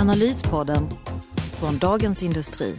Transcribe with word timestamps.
Analyspodden 0.00 0.88
från 1.60 1.78
Dagens 1.78 2.22
Industri. 2.22 2.76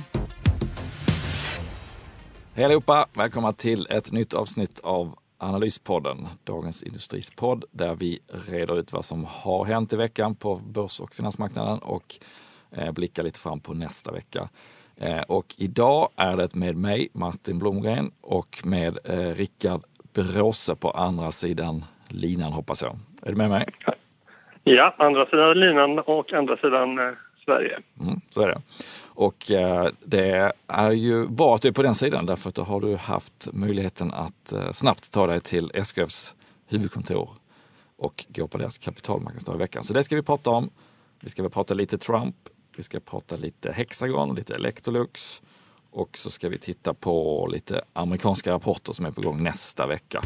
Hej 2.54 2.66
allihopa! 2.66 3.06
Välkomna 3.14 3.54
till 3.54 3.88
ett 3.90 4.12
nytt 4.12 4.34
avsnitt 4.34 4.80
av 4.80 5.16
Analyspodden, 5.38 6.28
Dagens 6.44 6.84
Industris 6.84 7.30
podd, 7.30 7.66
där 7.72 7.96
vi 7.96 8.20
reder 8.28 8.80
ut 8.80 8.94
vad 8.94 9.06
som 9.06 9.26
har 9.30 9.66
hänt 9.66 9.94
i 9.94 9.96
veckan 9.96 10.36
på 10.36 10.56
börs 10.56 11.00
och 11.00 11.16
finansmarknaden 11.16 11.80
och 11.80 12.16
eh, 12.72 12.92
blickar 12.92 13.24
lite 13.24 13.40
fram 13.40 13.60
på 13.60 13.74
nästa 13.74 14.12
vecka. 14.12 14.50
Eh, 14.96 15.22
och 15.22 15.56
idag 15.58 16.10
är 16.16 16.38
det 16.38 16.56
med 16.56 16.76
mig, 16.76 17.10
Martin 17.14 17.60
Blomgren, 17.60 18.12
och 18.22 18.62
med 18.64 18.98
eh, 19.04 19.18
Rickard 19.18 19.84
Bråse 20.14 20.76
på 20.76 20.92
andra 20.92 21.32
sidan 21.32 21.86
linan, 22.08 22.54
hoppas 22.54 22.82
jag. 22.82 23.00
Är 23.22 23.30
du 23.30 23.36
med 23.36 23.50
mig? 23.50 23.66
Ja, 24.64 24.96
andra 24.98 25.26
sidan 25.26 25.60
linan 25.60 26.00
och 26.00 26.34
andra 26.34 26.58
sidan 26.58 27.00
eh, 27.00 27.14
Sverige. 27.46 27.80
Mm, 28.00 28.22
så 28.30 28.42
är 28.42 28.48
det. 28.48 28.62
Och 29.14 29.52
eh, 29.52 29.88
det 30.06 30.52
är 30.68 30.92
ju 30.92 31.28
bra 31.28 31.56
att 31.56 31.62
du 31.62 31.68
är 31.68 31.72
på 31.72 31.84
den 31.84 31.96
sidan 31.96 32.26
därför 32.26 32.50
att 32.50 32.56
då 32.56 32.62
har 32.62 32.82
du 32.82 32.96
haft 32.96 33.48
möjligheten 33.54 34.14
att 34.14 34.54
eh, 34.54 34.72
snabbt 34.72 35.12
ta 35.12 35.28
dig 35.28 35.42
till 35.42 35.72
SKFs 35.74 36.36
huvudkontor 36.68 37.30
och 37.98 38.26
gå 38.30 38.48
på 38.48 38.58
deras 38.58 38.78
kapitalmarknadsdag 38.78 39.56
i 39.56 39.58
veckan. 39.58 39.84
Så 39.84 39.94
det 39.94 40.04
ska 40.04 40.16
vi 40.16 40.24
prata 40.24 40.50
om. 40.50 40.70
Vi 41.20 41.30
ska 41.30 41.42
väl 41.42 41.52
prata 41.52 41.74
lite 41.74 41.98
Trump, 41.98 42.36
vi 42.78 42.84
ska 42.84 43.00
prata 43.00 43.36
lite 43.36 43.72
Hexagon, 43.72 44.36
lite 44.36 44.56
Electrolux 44.56 45.42
och 45.92 46.18
så 46.18 46.30
ska 46.30 46.50
vi 46.50 46.60
titta 46.60 46.94
på 46.94 47.48
lite 47.52 47.82
amerikanska 47.94 48.52
rapporter 48.52 48.94
som 48.94 49.06
är 49.06 49.12
på 49.12 49.22
gång 49.22 49.44
nästa 49.44 49.86
vecka. 49.86 50.22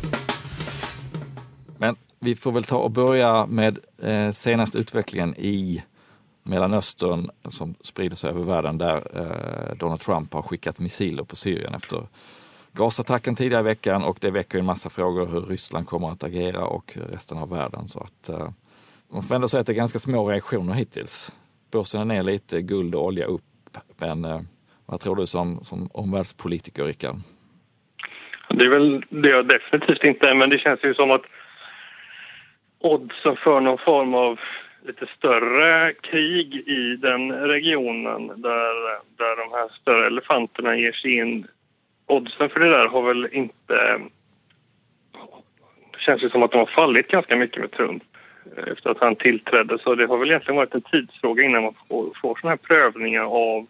Men 1.77 1.95
vi 2.25 2.35
får 2.35 2.51
väl 2.51 2.63
ta 2.63 2.77
och 2.77 2.91
börja 2.91 3.45
med 3.45 3.79
eh, 4.01 4.31
senaste 4.31 4.77
utvecklingen 4.77 5.35
i 5.37 5.83
Mellanöstern 6.43 7.29
som 7.47 7.75
sprider 7.81 8.15
sig 8.15 8.29
över 8.29 8.43
världen 8.43 8.77
där 8.77 8.95
eh, 8.95 9.77
Donald 9.77 9.99
Trump 9.99 10.33
har 10.33 10.41
skickat 10.41 10.79
missiler 10.79 11.23
på 11.23 11.35
Syrien 11.35 11.73
efter 11.73 11.99
gasattacken 12.71 13.35
tidigare 13.35 13.61
i 13.61 13.63
veckan 13.63 14.03
och 14.03 14.17
det 14.21 14.31
väcker 14.31 14.59
en 14.59 14.65
massa 14.65 14.89
frågor 14.89 15.25
hur 15.25 15.41
Ryssland 15.41 15.87
kommer 15.87 16.09
att 16.09 16.23
agera 16.23 16.65
och 16.65 16.97
resten 17.13 17.37
av 17.37 17.49
världen. 17.49 17.87
Så 17.87 17.99
att 17.99 18.29
eh, 18.29 18.49
man 19.13 19.23
får 19.23 19.35
ändå 19.35 19.47
säga 19.47 19.61
att 19.61 19.67
det 19.67 19.73
är 19.73 19.77
ganska 19.77 19.99
små 19.99 20.29
reaktioner 20.29 20.73
hittills. 20.73 21.33
Börsen 21.71 22.01
är 22.01 22.05
ner 22.05 22.23
lite, 22.23 22.61
guld 22.61 22.95
och 22.95 23.05
olja 23.05 23.25
upp. 23.25 23.41
Men 23.97 24.25
eh, 24.25 24.39
vad 24.85 24.99
tror 24.99 25.15
du 25.15 25.25
som, 25.25 25.63
som 25.63 25.89
omvärldspolitiker, 25.93 26.83
Rickard? 26.83 27.15
Det 28.49 28.65
är 28.65 28.69
väl 28.69 29.05
det 29.09 29.29
jag 29.29 29.47
definitivt 29.47 30.03
inte 30.03 30.33
men 30.33 30.49
det 30.49 30.57
känns 30.57 30.79
ju 30.83 30.93
som 30.93 31.11
att 31.11 31.21
oddsen 32.85 33.35
för 33.35 33.59
någon 33.59 33.77
form 33.77 34.13
av 34.13 34.39
lite 34.85 35.05
större 35.17 35.93
krig 35.93 36.55
i 36.55 36.95
den 36.95 37.31
regionen 37.31 38.27
där, 38.27 38.75
där 39.17 39.35
de 39.35 39.57
här 39.57 39.69
större 39.81 40.07
elefanterna 40.07 40.77
ger 40.77 40.91
sig 40.91 41.17
in. 41.17 41.47
Oddsen 42.05 42.49
för 42.49 42.59
det 42.59 42.69
där 42.69 42.87
har 42.87 43.01
väl 43.01 43.27
inte... 43.31 44.01
Det 45.91 45.99
känns 45.99 46.23
ju 46.23 46.29
som 46.29 46.43
att 46.43 46.51
de 46.51 46.57
har 46.57 46.65
fallit 46.65 47.07
ganska 47.07 47.35
mycket 47.35 47.61
med 47.61 47.71
Trump 47.71 48.03
efter 48.67 48.89
att 48.89 48.99
han 48.99 49.15
tillträdde. 49.15 49.79
Så 49.79 49.95
det 49.95 50.05
har 50.05 50.17
väl 50.17 50.29
egentligen 50.29 50.55
varit 50.55 50.75
en 50.75 50.81
tidsfråga 50.81 51.43
innan 51.43 51.63
man 51.63 51.75
får, 51.89 52.13
får 52.21 52.37
såna 52.41 52.51
här 52.51 52.57
prövningar 52.57 53.23
av, 53.23 53.67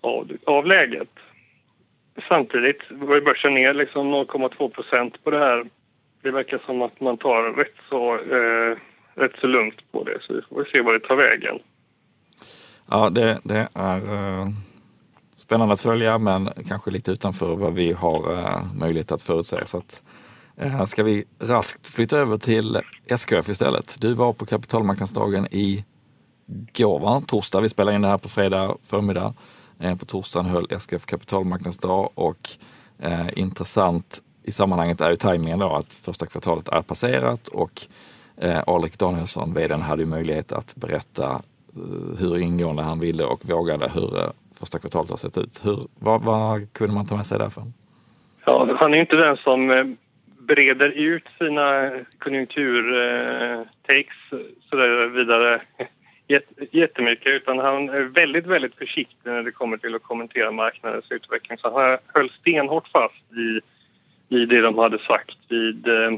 av, 0.00 0.32
av 0.44 0.66
läget. 0.66 1.10
Samtidigt 2.28 2.82
var 2.90 3.14
ju 3.14 3.20
börsen 3.20 3.54
ner 3.54 3.74
liksom 3.74 4.14
0,2 4.14 4.68
procent 4.68 5.24
på 5.24 5.30
det 5.30 5.38
här. 5.38 5.66
Det 6.22 6.30
verkar 6.30 6.62
som 6.66 6.82
att 6.82 7.00
man 7.00 7.18
tar 7.18 7.52
rätt 7.52 7.76
så 7.88 8.14
eh, 8.14 8.78
rätt 9.14 9.36
så 9.40 9.46
lugnt 9.46 9.92
på 9.92 10.04
det. 10.04 10.18
Så 10.20 10.34
vi 10.34 10.42
får 10.42 10.68
se 10.72 10.80
vad 10.80 10.94
det 10.94 11.00
tar 11.00 11.16
vägen. 11.16 11.58
Ja, 12.90 13.10
det, 13.10 13.40
det 13.44 13.68
är 13.74 13.96
eh, 13.96 14.48
spännande 15.36 15.72
att 15.74 15.80
följa 15.80 16.18
men 16.18 16.50
kanske 16.68 16.90
lite 16.90 17.10
utanför 17.10 17.56
vad 17.56 17.74
vi 17.74 17.92
har 17.92 18.32
eh, 18.32 18.62
möjlighet 18.74 19.12
att 19.12 19.22
förutsäga. 19.22 19.66
Så 19.66 19.78
att, 19.78 20.02
eh, 20.56 20.84
ska 20.84 21.02
vi 21.02 21.24
raskt 21.40 21.94
flytta 21.94 22.18
över 22.18 22.36
till 22.36 22.78
SKF 23.06 23.48
istället. 23.48 24.00
Du 24.00 24.14
var 24.14 24.32
på 24.32 24.46
kapitalmarknadsdagen 24.46 25.46
i 25.46 25.84
går, 26.76 26.98
va? 27.00 27.22
torsdag. 27.26 27.60
Vi 27.60 27.68
spelar 27.68 27.92
in 27.92 28.02
det 28.02 28.08
här 28.08 28.18
på 28.18 28.28
fredag 28.28 28.76
förmiddag. 28.82 29.34
Eh, 29.80 29.96
på 29.96 30.04
torsdagen 30.04 30.50
höll 30.50 30.66
SKF 30.70 31.06
kapitalmarknadsdag 31.06 32.10
och 32.14 32.50
eh, 32.98 33.38
intressant 33.38 34.22
i 34.44 34.52
sammanhanget 34.52 35.00
är 35.00 35.10
ju 35.10 35.16
tajmingen 35.16 35.58
då 35.58 35.76
att 35.76 35.94
första 35.94 36.26
kvartalet 36.26 36.68
är 36.68 36.82
passerat 36.82 37.48
och 37.48 37.86
Eh, 38.40 38.62
Alrik 38.66 38.98
Danielsson, 38.98 39.54
vdn, 39.54 39.80
hade 39.80 40.02
ju 40.02 40.08
möjlighet 40.08 40.52
att 40.52 40.74
berätta 40.76 41.30
eh, 41.76 42.20
hur 42.20 42.38
ingående 42.38 42.82
han 42.82 43.00
ville 43.00 43.24
och 43.24 43.40
vågade 43.50 43.90
hur 43.94 44.18
eh, 44.18 44.30
första 44.60 44.78
kvartalet 44.78 45.10
har 45.10 45.16
sett 45.16 45.38
ut. 45.38 45.60
Hur, 45.64 45.78
vad, 46.00 46.22
vad 46.22 46.72
kunde 46.72 46.94
man 46.94 47.06
ta 47.06 47.16
med 47.16 47.26
sig 47.26 47.38
därifrån? 47.38 47.72
Ja, 48.44 48.76
han 48.80 48.92
är 48.92 48.94
ju 48.94 49.00
inte 49.00 49.16
den 49.16 49.36
som 49.36 49.70
eh, 49.70 49.84
breder 50.38 50.88
ut 50.88 51.28
sina 51.38 51.90
konjunkturtakes 52.18 54.32
eh, 54.32 54.38
sådär 54.70 55.06
vidare 55.06 55.62
jättemycket 56.70 57.26
utan 57.26 57.58
han 57.58 57.88
är 57.88 58.02
väldigt, 58.02 58.46
väldigt 58.46 58.74
försiktig 58.74 59.30
när 59.30 59.42
det 59.42 59.52
kommer 59.52 59.76
till 59.76 59.94
att 59.94 60.02
kommentera 60.02 60.50
marknadens 60.50 61.10
utveckling. 61.10 61.58
Så 61.58 61.80
han 61.80 61.98
höll 62.06 62.30
stenhårt 62.40 62.88
fast 62.88 63.32
i, 63.32 63.60
i 64.32 64.46
det 64.46 64.60
de 64.60 64.78
hade 64.78 64.98
sagt 64.98 65.38
vid 65.48 65.88
eh, 65.88 66.10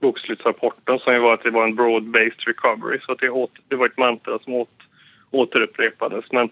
bokslutsrapporten 0.00 0.98
som 0.98 1.14
ju 1.14 1.20
var 1.20 1.34
att 1.34 1.42
det 1.42 1.50
var 1.50 1.64
en 1.64 1.78
broad-based 1.78 2.46
recovery. 2.46 2.98
Så 3.00 3.12
att 3.12 3.18
det, 3.18 3.30
åter, 3.30 3.62
det 3.68 3.76
var 3.76 3.86
ett 3.86 3.98
mantra 3.98 4.38
som 4.38 4.54
åt, 4.54 4.78
återupprepades. 5.30 6.24
Men 6.32 6.44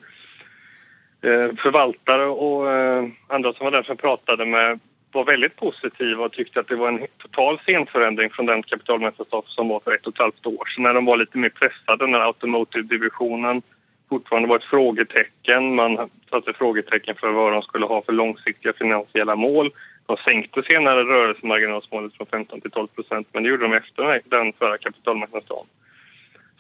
eh, 1.23 1.57
förvaltare 1.63 2.27
och 2.27 2.73
eh, 2.73 3.05
andra 3.29 3.53
som 3.53 3.65
var 3.65 3.71
där 3.71 3.83
som 3.83 3.97
pratade 3.97 4.47
med 4.47 4.81
var 5.13 5.25
väldigt 5.25 5.57
positiva 5.57 6.25
och 6.25 6.33
tyckte 6.33 6.61
att 6.61 6.69
det 6.69 6.77
var 6.77 6.89
en 6.89 7.07
total 7.19 7.59
scenförändring 7.59 8.31
från 8.31 8.47
den 8.47 8.63
kapitalmarknadsdag 8.63 9.45
som 9.47 9.69
var 9.69 9.81
för 9.81 9.95
ett 9.95 10.07
och 10.07 10.15
ett 10.15 10.21
halvt 10.21 10.47
år 10.47 10.65
sedan 10.75 10.83
när 10.83 10.95
de 10.95 11.05
var 11.05 11.17
lite 11.17 11.39
mer 11.39 11.49
pressade 11.49 12.07
när 12.07 12.21
automotive-divisionen 12.21 13.63
fortfarande 14.09 14.49
var 14.49 14.57
ett 14.57 14.65
frågetecken. 14.65 15.75
Man 15.75 16.11
satte 16.31 16.53
frågetecken 16.53 17.15
för 17.15 17.31
vad 17.31 17.53
de 17.53 17.63
skulle 17.63 17.87
ha 17.87 18.03
för 18.03 18.13
långsiktiga 18.13 18.73
finansiella 18.73 19.37
mål. 19.37 19.71
De 20.07 20.17
sänkte 20.17 20.63
senare 20.63 21.05
rörelsemarginalsmålet 21.05 22.15
från 22.17 22.27
15 22.27 22.61
till 22.61 22.71
12 22.71 22.87
procent 22.87 23.29
men 23.33 23.43
det 23.43 23.49
gjorde 23.49 23.69
de 23.69 23.73
efter 23.73 24.23
den 24.25 24.53
förra 24.53 24.79
kapitalmarknadsdagen. 24.79 25.67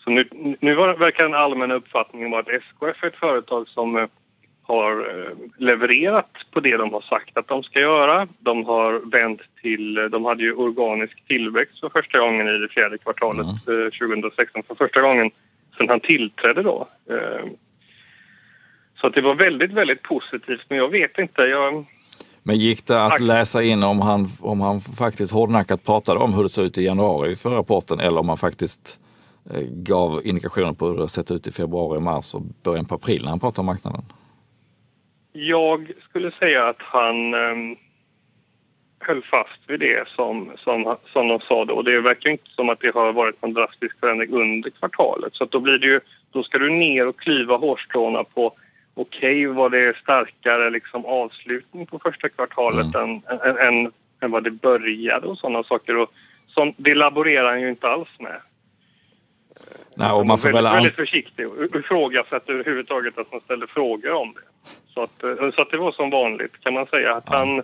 Så 0.04 0.10
nu, 0.10 0.28
nu 0.60 0.74
verkar 0.74 1.22
den 1.22 1.34
allmänna 1.34 1.74
uppfattningen 1.74 2.30
vara 2.30 2.40
att 2.40 2.48
SKF 2.48 3.02
är 3.02 3.06
ett 3.06 3.16
företag 3.16 3.68
som 3.68 3.96
eh, 3.96 4.06
har 4.62 4.92
eh, 4.92 5.36
levererat 5.58 6.30
på 6.50 6.60
det 6.60 6.76
de 6.76 6.92
har 6.92 7.00
sagt 7.00 7.36
att 7.38 7.48
de 7.48 7.62
ska 7.62 7.80
göra. 7.80 8.28
De 8.38 8.64
har 8.64 9.10
vänt 9.10 9.40
till... 9.62 9.94
De 9.94 10.24
hade 10.24 10.42
ju 10.42 10.54
organisk 10.54 11.26
tillväxt 11.26 11.80
för 11.80 11.88
första 11.88 12.18
gången 12.18 12.48
i 12.48 12.58
det 12.58 12.68
fjärde 12.68 12.98
kvartalet 12.98 13.46
mm. 13.68 13.90
2016. 13.90 14.62
För 14.62 14.74
första 14.74 15.00
gången 15.00 15.30
sen 15.76 15.88
han 15.88 16.00
tillträdde 16.00 16.62
då. 16.62 16.88
Så 19.00 19.06
att 19.06 19.14
det 19.14 19.20
var 19.20 19.34
väldigt, 19.34 19.72
väldigt 19.72 20.02
positivt. 20.02 20.64
Men 20.68 20.78
jag 20.78 20.88
vet 20.88 21.18
inte. 21.18 21.42
Jag, 21.42 21.84
men 22.46 22.56
gick 22.56 22.86
det 22.86 23.04
att 23.04 23.20
läsa 23.20 23.62
in 23.62 23.82
om 23.82 24.00
han, 24.00 24.26
om 24.40 24.60
han 24.60 24.80
faktiskt 24.80 25.32
hårdnackat 25.32 25.84
pratade 25.84 26.20
om 26.20 26.34
hur 26.34 26.42
det 26.42 26.48
såg 26.48 26.64
ut 26.64 26.78
i 26.78 26.84
januari 26.84 27.36
förra 27.36 27.58
rapporten 27.58 28.00
eller 28.00 28.20
om 28.20 28.28
han 28.28 28.38
faktiskt 28.38 29.00
eh, 29.50 29.66
gav 29.70 30.20
indikationer 30.24 30.72
på 30.72 30.86
hur 30.86 30.96
det 30.96 31.08
sett 31.08 31.30
ut 31.30 31.46
i 31.46 31.52
februari, 31.52 32.00
mars 32.00 32.34
och 32.34 32.42
början 32.64 32.84
på 32.84 32.94
april 32.94 33.22
när 33.22 33.30
han 33.30 33.40
pratade 33.40 33.60
om 33.60 33.66
marknaden? 33.66 34.02
Jag 35.32 35.92
skulle 36.08 36.30
säga 36.30 36.68
att 36.68 36.82
han 36.82 37.34
um, 37.34 37.76
höll 39.00 39.22
fast 39.22 39.60
vid 39.66 39.80
det 39.80 40.08
som, 40.08 40.52
som, 40.56 40.96
som 41.12 41.28
de 41.28 41.40
sa 41.40 41.64
då. 41.64 41.82
Det 41.82 42.00
verkar 42.00 42.30
inte 42.30 42.50
som 42.50 42.68
att 42.68 42.80
det 42.80 42.94
har 42.94 43.12
varit 43.12 43.42
någon 43.42 43.54
drastisk 43.54 44.00
förändring 44.00 44.30
under 44.30 44.70
kvartalet. 44.70 45.34
Så 45.34 45.44
då, 45.44 45.60
blir 45.60 45.78
det 45.78 45.86
ju, 45.86 46.00
då 46.30 46.42
ska 46.42 46.58
du 46.58 46.70
ner 46.70 47.06
och 47.06 47.20
klyva 47.20 47.56
hårstråna 47.56 48.24
på 48.24 48.52
okej 48.94 49.46
okay, 49.46 49.56
var 49.56 49.70
det 49.70 49.96
starkare 49.96 50.70
liksom 50.70 51.06
avslutning 51.06 51.86
på 51.86 51.98
första 51.98 52.28
kvartalet 52.28 52.94
mm. 52.94 53.22
än, 53.26 53.40
än, 53.40 53.56
än, 53.56 53.92
än, 54.20 54.30
vad 54.30 54.44
det 54.44 54.50
började 54.50 55.26
och 55.26 55.38
sådana 55.38 55.62
saker. 55.62 55.96
Och 55.96 56.12
som, 56.46 56.74
det 56.76 56.94
laborerar 56.94 57.50
han 57.50 57.60
ju 57.60 57.68
inte 57.68 57.88
alls 57.88 58.08
med. 58.18 58.40
Nej, 59.96 60.12
och 60.12 60.26
man 60.26 60.38
får 60.38 60.48
väldigt, 60.48 60.64
väl 60.64 60.74
väldigt 60.74 60.94
försiktig 60.94 61.46
och 61.46 61.76
ifrågasätter 61.76 62.52
överhuvudtaget 62.52 63.18
att 63.18 63.32
man 63.32 63.40
ställer 63.40 63.66
frågor 63.66 64.12
om 64.12 64.34
det. 64.34 64.70
Så 64.94 65.02
att, 65.02 65.24
eh, 65.24 65.50
så 65.50 65.62
att 65.62 65.70
det 65.70 65.76
var 65.76 65.92
som 65.92 66.10
vanligt 66.10 66.60
kan 66.60 66.74
man 66.74 66.86
säga. 66.86 67.14
Att 67.14 67.28
han, 67.28 67.58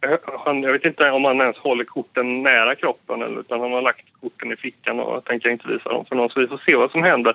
eh, 0.00 0.18
han, 0.44 0.62
jag 0.62 0.72
vet 0.72 0.84
inte 0.84 1.10
om 1.10 1.24
han 1.24 1.40
ens 1.40 1.56
håller 1.56 1.84
korten 1.84 2.42
nära 2.42 2.74
kroppen 2.74 3.22
eller, 3.22 3.40
utan 3.40 3.60
han 3.60 3.72
har 3.72 3.82
lagt 3.82 4.06
korten 4.20 4.52
i 4.52 4.56
fickan 4.56 5.00
och 5.00 5.24
tänker 5.24 5.50
inte 5.50 5.68
visa 5.68 5.88
dem 5.88 6.04
för 6.04 6.16
någon. 6.16 6.30
Så 6.30 6.40
vi 6.40 6.46
får 6.46 6.62
se 6.66 6.76
vad 6.76 6.90
som 6.90 7.02
händer. 7.02 7.34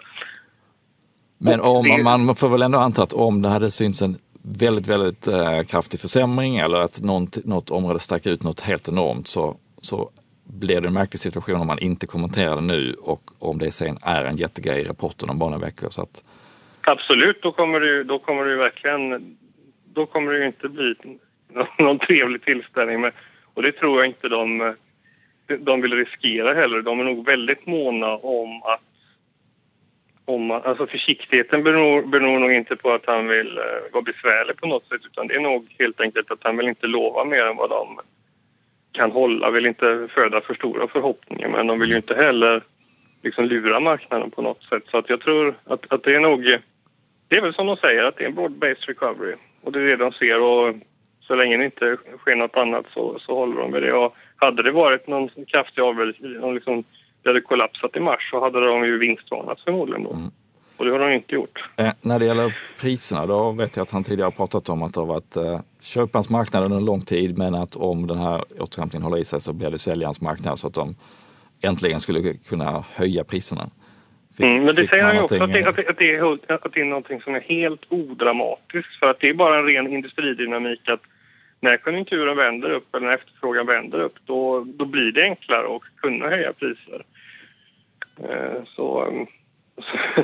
Men 1.44 1.62
om, 1.62 2.04
man 2.04 2.36
får 2.36 2.50
väl 2.50 2.62
ändå 2.62 2.78
anta 2.80 3.04
att 3.04 3.14
om 3.14 3.42
det 3.42 3.50
hade 3.50 3.72
synts 3.72 4.02
en 4.02 4.16
väldigt, 4.42 4.88
väldigt 4.88 5.28
eh, 5.28 5.62
kraftig 5.64 6.00
försämring 6.00 6.58
eller 6.58 6.78
att 6.78 7.02
något, 7.02 7.46
något 7.46 7.72
område 7.72 8.00
stack 8.00 8.26
ut 8.26 8.44
något 8.44 8.62
helt 8.62 8.88
enormt 8.88 9.28
så, 9.28 9.58
så 9.82 10.10
blir 10.44 10.82
det 10.82 10.88
en 10.88 10.94
märklig 10.94 11.20
situation 11.20 11.62
om 11.62 11.68
man 11.68 11.80
inte 11.80 12.08
kommenterar 12.08 12.56
det 12.56 12.62
nu 12.62 12.94
och 12.94 13.22
om 13.40 13.60
det 13.60 13.72
sen 13.72 13.98
är 14.02 14.26
en 14.26 14.36
jättegrej 14.38 14.82
i 14.82 14.84
rapporten 14.84 15.30
om 15.30 15.40
bara 15.40 15.50
några 15.50 15.66
veckor. 15.66 15.90
Så 15.90 16.02
att, 16.02 16.24
Absolut, 16.82 17.42
då 17.42 17.52
kommer 17.52 17.80
det, 17.80 17.88
ju- 17.88 18.04
då 18.04 18.20
kommer 18.20 18.46
det 18.46 18.56
verkligen... 18.56 19.38
Då 19.94 20.06
kommer 20.06 20.32
det 20.32 20.40
ju 20.40 20.46
inte 20.48 20.70
bli 20.70 20.96
någon, 21.78 22.00
trevlig 22.00 22.44
tillställning. 22.44 23.02
Med, 23.02 23.12
och 23.54 23.62
det 23.62 23.72
tror 23.72 24.00
jag 24.00 24.08
inte 24.08 24.28
de, 24.28 24.76
de 25.60 25.82
vill 25.82 25.94
riskera 25.94 26.54
heller. 26.54 26.82
De 26.82 27.00
är 27.00 27.04
nog 27.04 27.26
väldigt 27.26 27.68
måna 27.68 28.08
om 28.18 28.64
att... 28.64 28.82
Om, 30.26 30.46
man, 30.46 30.62
alltså 30.64 30.88
försiktigheten 30.88 31.64
beror, 31.64 32.02
beror 32.02 32.40
nog 32.40 32.54
inte 32.54 32.76
på 32.76 32.92
att 32.92 33.06
han 33.06 33.28
vill 33.28 33.58
eh, 33.58 33.94
vara 33.94 34.04
besvärlig 34.04 34.58
på 34.58 34.68
något 34.68 34.88
sätt 34.88 35.02
utan 35.06 35.28
det 35.28 35.36
är 35.36 35.40
nog 35.40 35.76
helt 35.80 36.02
enkelt 36.02 36.32
att 36.32 36.44
han 36.44 36.58
vill 36.58 36.68
inte 36.68 36.88
lova 36.88 37.24
mer 37.24 37.46
än 37.46 37.56
vad 37.56 37.70
de 37.70 38.00
kan 38.92 39.12
hålla. 39.12 39.52
Vill 39.52 39.66
inte 39.66 40.08
föda 40.14 40.42
för 40.42 40.54
stora 40.54 40.88
förhoppningar 40.88 41.50
men 41.50 41.68
de 41.68 41.80
vill 41.80 41.90
ju 41.90 41.98
inte 41.98 42.16
heller 42.16 42.64
liksom 43.24 43.46
lura 43.46 43.80
marknaden 43.80 44.32
på 44.32 44.42
något 44.42 44.64
sätt. 44.64 44.84
Så 44.88 44.98
att 44.98 45.10
jag 45.10 45.22
tror 45.22 45.56
att, 45.64 45.94
att 45.94 46.04
det 46.04 46.16
är 46.16 46.20
nog... 46.20 46.60
Det 47.28 47.38
är 47.38 47.42
väl 47.42 47.54
som 47.54 47.68
de 47.68 47.78
säger, 47.78 48.04
att 48.04 48.18
det 48.18 48.24
är 48.24 48.28
en 48.28 48.36
broad-based 48.36 48.88
recovery. 48.88 49.36
Och 49.62 49.72
det 49.72 49.80
är 49.80 49.84
det 49.84 49.96
de 49.96 50.12
ser 50.12 50.42
och 50.42 50.76
så 51.28 51.36
länge 51.36 51.58
det 51.58 51.66
inte 51.66 51.98
sker 52.18 52.36
något 52.36 52.58
annat 52.58 52.86
så, 52.94 53.20
så 53.20 53.36
håller 53.36 53.62
de 53.62 53.72
med 53.72 53.82
det. 53.82 53.94
Och 53.94 54.16
hade 54.36 54.64
det 54.64 54.72
varit 54.72 55.08
någon 55.08 55.30
kraftig 55.48 55.82
avvägning, 55.82 56.34
någon 56.34 56.56
liksom, 56.56 56.84
det 57.24 57.30
hade 57.30 57.42
kollapsat 57.42 57.96
i 57.96 58.00
mars 58.00 58.30
så 58.32 58.40
hade 58.44 58.66
de 58.68 58.86
ju 58.86 58.98
vinstvarnat 58.98 59.60
förmodligen 59.62 60.04
då. 60.04 60.18
Och 60.78 60.86
det 60.86 60.92
har 60.92 61.00
de 61.00 61.14
inte 61.14 61.36
gjort. 61.36 61.64
eh, 61.78 61.92
när 62.02 62.20
det 62.20 62.26
gäller 62.26 62.58
priserna, 62.82 63.26
då 63.26 63.52
vet 63.52 63.76
jag 63.76 63.84
att 63.84 63.92
han 63.92 64.04
tidigare 64.04 64.26
har 64.26 64.32
pratat 64.32 64.70
om 64.70 64.84
att 64.84 64.94
det 64.94 65.00
har 65.00 65.06
varit 65.08 65.36
eh, 65.36 65.60
köparens 65.82 66.30
marknad 66.30 66.64
under 66.64 66.78
en 66.78 66.86
lång 66.86 67.02
tid 67.02 67.38
men 67.38 67.56
att 67.56 67.76
om 67.76 68.08
den 68.08 68.18
här 68.18 68.44
återhämtningen 68.60 69.04
håller 69.04 69.18
i 69.22 69.26
sig 69.26 69.42
så 69.42 69.54
blir 69.54 69.70
det 69.72 69.80
säljarens 69.80 70.22
marknad 70.22 70.60
så 70.60 70.68
att 70.68 70.74
de 70.74 70.96
äntligen 71.64 72.00
skulle 72.00 72.34
kunna 72.50 72.84
höja 72.96 73.24
priserna. 73.24 73.70
Fick- 74.38 74.46
Mm, 74.46 74.64
men 74.64 74.76
det 74.76 74.88
säger 74.88 75.04
han 75.04 75.16
ju 75.16 75.22
också 75.22 75.44
att 75.44 75.54
det, 75.54 75.68
att, 75.68 75.76
det, 75.76 75.90
att, 75.90 75.98
det 75.98 76.16
är, 76.16 76.54
att 76.54 76.74
det 76.74 76.82
är 76.82 76.86
någonting 76.86 77.22
som 77.22 77.36
är 77.36 77.40
helt 77.42 77.82
odramatiskt. 77.90 79.00
För 79.00 79.08
att 79.10 79.20
det 79.20 79.30
är 79.30 79.34
bara 79.34 79.60
en 79.60 79.66
ren 79.66 79.88
industridynamik 79.94 80.90
att 80.90 81.02
när 81.60 81.78
konjunkturen 81.78 82.38
vänder 82.38 82.70
upp 82.72 82.96
eller 82.96 83.08
när 83.08 83.14
efterfrågan 83.14 83.66
vänder 83.66 84.00
upp 84.00 84.16
då, 84.26 84.64
då 84.68 84.86
blir 84.86 85.12
det 85.12 85.24
enklare 85.24 85.76
att 85.76 85.82
kunna 86.02 86.30
höja 86.30 86.54
priser. 86.54 87.04
Eh, 88.20 88.64
så, 88.76 89.06
um, 89.06 89.28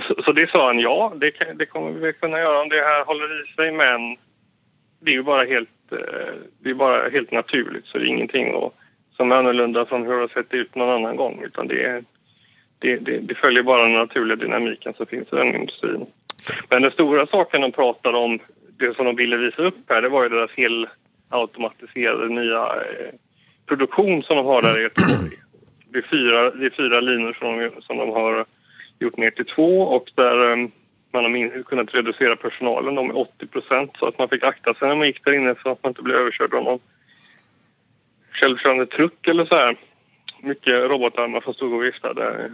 så, 0.08 0.24
så 0.24 0.32
det 0.32 0.50
sa 0.50 0.68
han, 0.68 0.80
ja, 0.80 1.14
det, 1.16 1.32
kan, 1.32 1.58
det 1.58 1.66
kommer 1.66 1.92
vi 1.92 2.14
kunna 2.14 2.40
göra 2.40 2.62
om 2.62 2.70
det 2.70 2.76
här 2.76 3.06
håller 3.06 3.44
i 3.44 3.54
sig 3.56 3.72
men 3.72 4.18
det 5.00 5.12
är 5.12 5.16
ju 5.16 5.24
bara 5.24 5.44
helt, 5.44 5.92
eh, 5.92 6.34
det 6.60 6.70
är 6.70 6.74
bara 6.74 7.10
helt 7.10 7.32
naturligt 7.32 7.86
så 7.86 7.98
det 7.98 8.04
är 8.06 8.08
ingenting 8.08 8.54
och, 8.54 8.76
som 9.12 9.32
är 9.32 9.36
annorlunda 9.36 9.86
från 9.86 10.06
hur 10.06 10.14
det 10.14 10.20
har 10.20 10.28
sett 10.28 10.54
ut 10.54 10.76
någon 10.76 10.90
annan 10.90 11.16
gång 11.16 11.44
utan 11.44 11.68
det 11.68 11.84
är 11.84 12.04
det, 12.80 12.98
det, 12.98 13.18
det 13.18 13.36
följer 13.36 13.64
bara 13.64 13.84
den 13.84 13.94
naturliga 13.94 14.36
dynamiken 14.36 14.94
som 14.94 15.06
finns 15.06 15.34
i 15.34 15.36
den 15.36 15.56
industrin. 15.56 16.06
Men 16.70 16.82
den 16.82 16.92
stora 16.92 17.28
saken 17.28 17.62
de 17.62 17.72
pratade 17.72 18.18
om, 18.18 18.40
det 18.78 18.96
som 18.96 19.06
de 19.06 19.16
ville 19.16 19.38
visa 19.38 19.62
upp 19.62 19.76
här, 19.90 20.02
det 20.02 20.10
var 20.10 20.24
ju 20.24 20.30
deras 20.30 20.52
helautomatiserade 20.52 22.30
nya 22.30 22.66
eh, 22.66 23.14
produktion 23.66 24.24
som 24.24 24.38
de 24.38 24.46
har 24.46 24.62
där 24.62 24.80
i 24.80 24.84
Göteborg. 24.84 25.38
Det 25.92 25.98
är 25.98 26.08
fyra, 26.10 26.52
det 26.52 26.66
är 26.66 26.70
fyra 26.70 27.00
linor 27.00 27.34
som 27.40 27.58
de, 27.58 27.82
som 27.82 27.98
de 27.98 28.10
har 28.10 28.46
gjort 29.00 29.18
ner 29.18 29.32
till 29.32 29.46
två 29.46 29.82
och 29.82 30.12
där 30.16 30.52
ehm, 30.52 30.72
man 31.12 31.24
har 31.24 31.64
kunnat 31.64 31.96
reducera 31.96 32.36
personalen 32.36 32.96
med 32.96 33.16
80 33.16 33.48
procent 33.48 33.92
så 34.00 34.08
att 34.08 34.18
man 34.18 34.30
fick 34.30 34.44
akta 34.44 34.74
sig 34.74 34.88
när 34.88 34.96
man 34.96 35.08
gick 35.08 35.26
där 35.26 35.32
inne 35.32 35.56
så 35.64 35.70
att 35.70 35.84
man 35.84 35.90
inte 35.90 36.02
blev 36.02 36.18
överkörd 36.18 36.54
av 36.54 36.64
någon 36.64 36.80
självkörande 38.32 38.86
truck 38.86 39.28
eller 39.28 39.46
så 39.46 39.56
här 39.56 39.78
mycket 40.42 40.90
robotarmar 40.90 41.42
som 41.42 41.54
stod 41.54 41.74
och 41.74 41.84
viftade. 41.84 42.52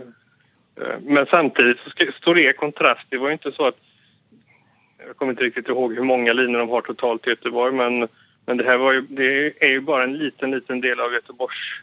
Ehm, 0.82 1.02
men 1.02 1.26
samtidigt 1.26 1.78
så 1.80 1.90
står 2.12 2.36
det 2.36 2.50
i 2.50 2.54
kontrast. 2.54 3.06
Det 3.10 3.18
var 3.18 3.28
ju 3.28 3.34
inte 3.34 3.52
så 3.52 3.68
att... 3.68 3.78
Jag 5.08 5.18
kommer 5.18 5.32
inte 5.32 5.44
riktigt 5.44 5.68
ihåg 5.68 5.96
hur 5.96 6.04
många 6.04 6.34
linor 6.34 6.60
de 6.60 6.70
har 6.70 6.82
totalt 6.82 7.28
i 7.28 7.30
Göteborg 7.30 7.74
men, 7.74 8.08
men 8.46 8.58
det 8.58 8.64
här 8.64 8.78
var 8.78 8.94
ju, 8.94 9.02
det 9.02 9.64
är 9.64 9.70
ju 9.70 9.82
bara 9.82 10.04
en 10.04 10.18
liten, 10.18 10.52
liten 10.52 10.82
del 10.82 11.00
av 11.00 11.14
Göteborgs 11.14 11.82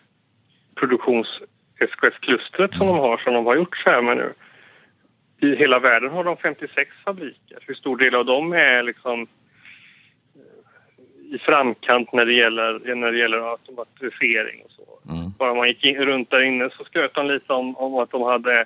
produktions 0.83 1.41
SKF-klustret 1.81 2.75
som 2.75 2.87
de 2.87 2.99
har, 2.99 3.19
som 3.19 3.35
de 3.35 3.47
har 3.47 3.57
gjort 3.57 3.77
så 3.77 3.91
här 3.91 4.03
med 4.03 4.17
nu. 4.17 4.33
I 5.41 5.57
hela 5.57 5.79
världen 5.79 6.11
har 6.11 6.25
de 6.25 6.37
56 6.37 6.91
fabriker. 7.05 7.59
Hur 7.61 7.75
stor 7.75 7.97
del 7.97 8.15
av 8.15 8.25
dem 8.25 8.53
är 8.53 8.83
liksom 8.83 9.27
i 11.33 11.39
framkant 11.39 12.13
när 12.13 12.25
det 12.25 12.33
gäller, 12.33 12.95
när 12.95 13.13
det 13.13 13.19
gäller 13.19 13.51
automatisering 13.51 14.63
och 14.65 14.71
så. 14.71 15.13
Mm. 15.13 15.31
Bara 15.39 15.55
man 15.55 15.69
gick 15.69 15.85
in, 15.85 15.97
runt 15.97 16.31
där 16.31 16.41
inne 16.41 16.71
så 16.71 16.85
skröt 16.85 17.15
de 17.15 17.27
lite 17.27 17.53
om, 17.53 17.77
om 17.77 17.95
att 17.95 18.11
de 18.11 18.23
hade... 18.23 18.61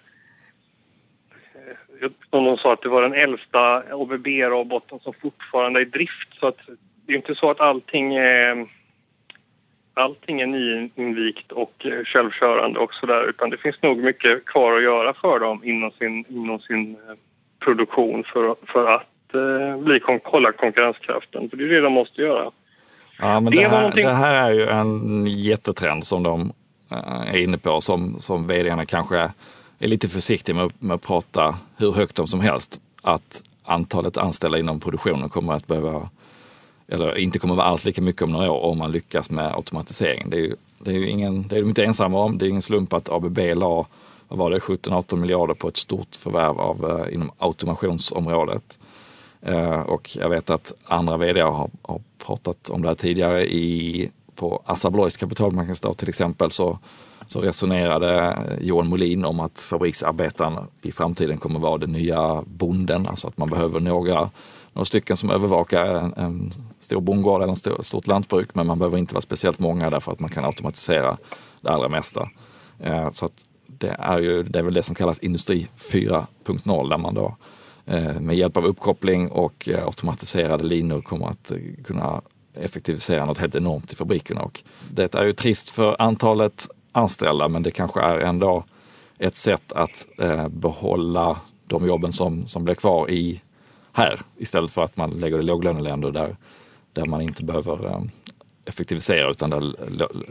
eh, 2.01 2.11
Om 2.31 2.45
de 2.45 2.57
sa 2.59 2.73
att 2.73 2.83
det 2.83 2.89
var 2.89 3.03
den 3.03 3.15
äldsta 3.15 3.95
OBB-roboten 3.95 5.01
som 5.01 5.13
fortfarande 5.13 5.81
är 5.81 5.83
i 5.83 5.85
drift. 5.85 6.35
Så 6.41 6.47
att 6.47 6.59
det 7.07 7.13
är 7.13 7.17
inte 7.17 7.35
så 7.35 7.51
att 7.51 7.61
allting 7.61 8.15
är, 8.15 8.67
allting 9.97 10.41
är 10.41 10.47
nyinvigt 10.47 11.53
och 11.53 11.87
självkörande 12.05 12.79
och 12.79 12.95
sådär 12.95 13.29
utan 13.31 13.51
det 13.51 13.57
finns 13.57 13.83
nog 13.83 13.99
mycket 13.99 14.45
kvar 14.45 14.77
att 14.77 14.83
göra 14.83 15.15
för 15.15 15.39
dem 15.39 15.65
inom 15.65 15.91
sin, 15.91 16.25
inom 16.29 16.59
sin 16.61 16.91
eh, 17.09 17.15
produktion 17.65 18.25
för, 18.33 18.57
för 18.73 18.95
att 18.95 19.35
eh, 19.35 19.77
bli 19.85 20.01
hålla 20.25 20.53
konkurrenskraften. 20.53 21.51
För 21.51 21.57
det 21.57 21.65
är 21.65 21.69
det 21.69 21.81
de 21.81 21.93
måste 21.93 22.23
göra. 22.23 22.51
Ja, 23.19 23.41
men 23.41 23.45
Det 23.45 23.61
det, 23.61 23.69
här, 23.69 23.81
någonting- 23.81 24.07
det 24.07 24.13
här 24.13 24.35
är 24.49 24.53
ju 24.53 24.67
en 24.67 25.27
jättetrend 25.27 26.05
som 26.05 26.23
de 26.23 26.53
eh, 26.91 27.35
är 27.35 27.37
inne 27.37 27.59
på 27.59 27.81
som, 27.81 28.19
som 28.19 28.47
vdarna 28.47 28.87
kanske 28.87 29.19
är 29.79 29.89
lite 29.89 30.09
försiktiga 30.09 30.57
med, 30.57 30.73
med 30.79 30.95
att 30.95 31.07
prata 31.07 31.57
hur 31.79 31.93
högt 31.93 32.19
om 32.19 32.27
som 32.27 32.41
helst. 32.41 32.81
Att 33.03 33.43
antalet 33.65 34.17
anställda 34.17 34.59
inom 34.59 34.81
produktionen 34.81 35.29
kommer 35.29 35.53
att 35.53 35.67
behöva, 35.67 36.09
eller 36.89 37.19
inte 37.19 37.39
kommer 37.39 37.55
vara 37.55 37.67
alls 37.67 37.85
lika 37.85 38.03
mycket 38.03 38.23
om 38.23 38.33
några 38.33 38.51
år 38.53 38.61
om 38.61 38.79
man 38.79 38.93
lyckas 38.93 39.31
med 39.31 39.55
automatisering. 39.55 40.31
Det 40.31 40.37
är 40.37 40.41
ju, 40.41 40.57
det 40.79 40.91
är 40.91 40.95
ju 40.95 41.09
ingen, 41.09 41.49
det 41.49 41.57
är 41.57 41.61
de 41.61 41.69
inte 41.69 41.85
ensamma 41.85 42.19
om. 42.19 42.39
Det 42.39 42.47
är 42.47 42.49
ingen 42.49 42.63
slump 42.63 42.93
att 42.93 43.09
ABB 43.11 43.39
la, 43.39 43.87
vad 44.29 44.39
var 44.39 44.51
det, 44.51 44.59
17-18 44.59 45.17
miljarder 45.17 45.55
på 45.55 45.69
ett 45.69 45.77
stort 45.77 46.17
förvärv 46.17 46.61
av, 46.61 47.01
eh, 47.07 47.15
inom 47.15 47.31
automationsområdet. 47.39 48.79
Eh, 49.43 49.81
Och 49.81 50.17
jag 50.17 50.29
vet 50.29 50.51
att 50.51 50.73
andra 50.85 51.17
vd 51.17 51.41
har, 51.41 51.71
har 51.83 52.01
pratat 52.27 52.69
om 52.69 52.83
det 52.83 52.89
här 52.89 52.95
tidigare. 52.95 53.45
I, 53.47 54.11
på 54.35 54.63
Assa 54.65 54.89
Abloys 54.89 55.17
kapitalmarknadsdag 55.17 55.97
till 55.97 56.09
exempel 56.09 56.51
så, 56.51 56.79
så 57.29 57.41
resonerade 57.41 58.39
Johan 58.61 58.89
Molin 58.89 59.25
om 59.25 59.41
att 59.41 59.61
fabriksarbetaren 59.61 60.59
i 60.83 60.93
framtiden 60.93 61.39
kommer 61.39 61.61
vara 61.61 61.79
den 61.79 61.93
nya 61.93 62.43
bonden. 62.47 63.07
Alltså 63.07 63.29
att 63.29 63.39
man 63.39 63.51
behöver 63.51 63.81
några, 63.81 64.31
några 64.73 64.85
stycken 64.85 65.17
som 65.17 65.31
övervakar 65.31 65.85
en, 65.85 66.15
en 66.17 66.53
stor 66.79 67.01
bondgård 67.01 67.43
eller 67.43 67.53
ett 67.53 67.59
stor, 67.59 67.83
stort 67.83 68.07
lantbruk. 68.07 68.55
Men 68.55 68.67
man 68.67 68.79
behöver 68.79 68.99
inte 68.99 69.15
vara 69.15 69.23
speciellt 69.23 69.59
många 69.59 69.91
därför 69.91 70.13
att 70.13 70.21
man 70.21 70.31
kan 70.31 70.45
automatisera 70.45 71.17
det 71.61 71.71
allra 71.71 71.89
mesta. 71.89 72.29
Eh, 72.81 73.11
Så 73.11 73.27
att 73.27 73.45
det 73.67 73.97
är 73.99 74.19
ju 74.19 74.43
det 74.43 74.59
är 74.59 74.63
väl 74.63 74.75
det 74.75 74.83
som 74.83 74.95
kallas 74.95 75.19
industri 75.19 75.69
4.0 75.77 76.91
där 76.91 76.99
man 76.99 77.15
då 77.15 77.37
eh, 77.87 78.21
med 78.21 78.37
hjälp 78.37 78.57
av 78.57 78.65
uppkoppling 78.65 79.31
och 79.31 79.69
eh, 79.69 79.85
automatiserade 79.85 80.65
linor 80.65 81.03
kommer 81.03 81.27
att 81.27 81.53
kunna 81.85 82.23
effektivisera 82.61 83.25
något 83.25 83.39
helt 83.39 83.55
enormt 83.55 83.93
i 83.93 83.97
fabrikerna. 83.97 84.43
Och 84.43 84.63
det 84.91 85.15
är 85.15 85.25
ju 85.25 85.33
trist 85.33 85.71
för 85.71 85.97
antalet 85.99 86.69
anställda 86.97 87.49
men 87.49 87.63
det 87.63 87.71
kanske 87.71 88.01
är 88.01 88.19
ändå 88.19 88.65
ett 89.19 89.37
sätt 89.37 89.73
att 89.73 90.07
eh, 90.19 90.49
behålla 90.49 91.37
de 91.69 91.87
jobben 91.87 92.13
som, 92.13 92.47
som 92.47 92.65
blir 92.65 92.75
kvar 92.75 93.11
i 93.11 93.43
här 93.93 94.19
istället 94.37 94.71
för 94.71 94.83
att 94.83 94.97
man 94.97 95.11
lägger 95.11 95.37
det 95.37 95.43
i 95.43 95.47
låglöneländer 95.47 96.11
där, 96.11 96.37
där 96.93 97.07
man 97.07 97.21
inte 97.21 97.45
behöver 97.45 97.85
eh, 97.85 98.01
effektivisera 98.69 99.31
utan 99.31 99.51
där 99.51 99.61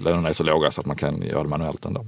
lönerna 0.04 0.30
är 0.30 0.34
så 0.34 0.44
låga 0.44 0.72
så 0.72 0.82
att 0.82 0.88
man 0.88 0.96
kan 0.96 1.22
göra 1.22 1.44
det 1.44 1.50
manuellt 1.50 1.86
ändå. 1.86 2.06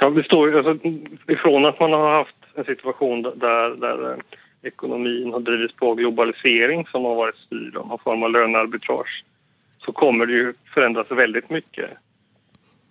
Ja, 0.00 0.10
det 0.10 0.24
står 0.24 0.50
ju 0.50 0.58
alltså, 0.58 0.88
ifrån 1.28 1.64
att 1.64 1.80
man 1.80 1.92
har 1.92 2.10
haft 2.18 2.36
en 2.54 2.64
situation 2.64 3.22
där, 3.22 3.76
där 3.76 4.10
eh, 4.10 4.18
ekonomin 4.62 5.32
har 5.32 5.40
drivits 5.40 5.74
på 5.74 5.90
av 5.90 5.96
globalisering 5.96 6.86
som 6.86 7.04
har 7.04 7.14
varit 7.14 7.36
styrd 7.36 7.76
av 7.76 7.86
någon 7.86 7.98
form 7.98 8.22
av 8.22 8.30
lönearbitrage 8.30 9.24
så 9.78 9.92
kommer 9.92 10.26
det 10.26 10.32
ju 10.32 10.54
förändras 10.74 11.10
väldigt 11.10 11.50
mycket 11.50 11.90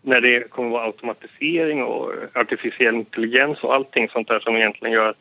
när 0.02 0.22
det 0.22 0.50
kommer 0.50 0.68
att 0.68 0.74
vara 0.74 0.86
automatisering 0.86 1.84
och 1.84 2.14
artificiell 2.34 2.96
intelligens 2.96 3.64
och 3.64 3.76
allting 3.76 4.10
sånt 4.10 4.28
där 4.28 4.40
som 4.40 4.56
egentligen 4.56 4.94
gör 4.94 5.14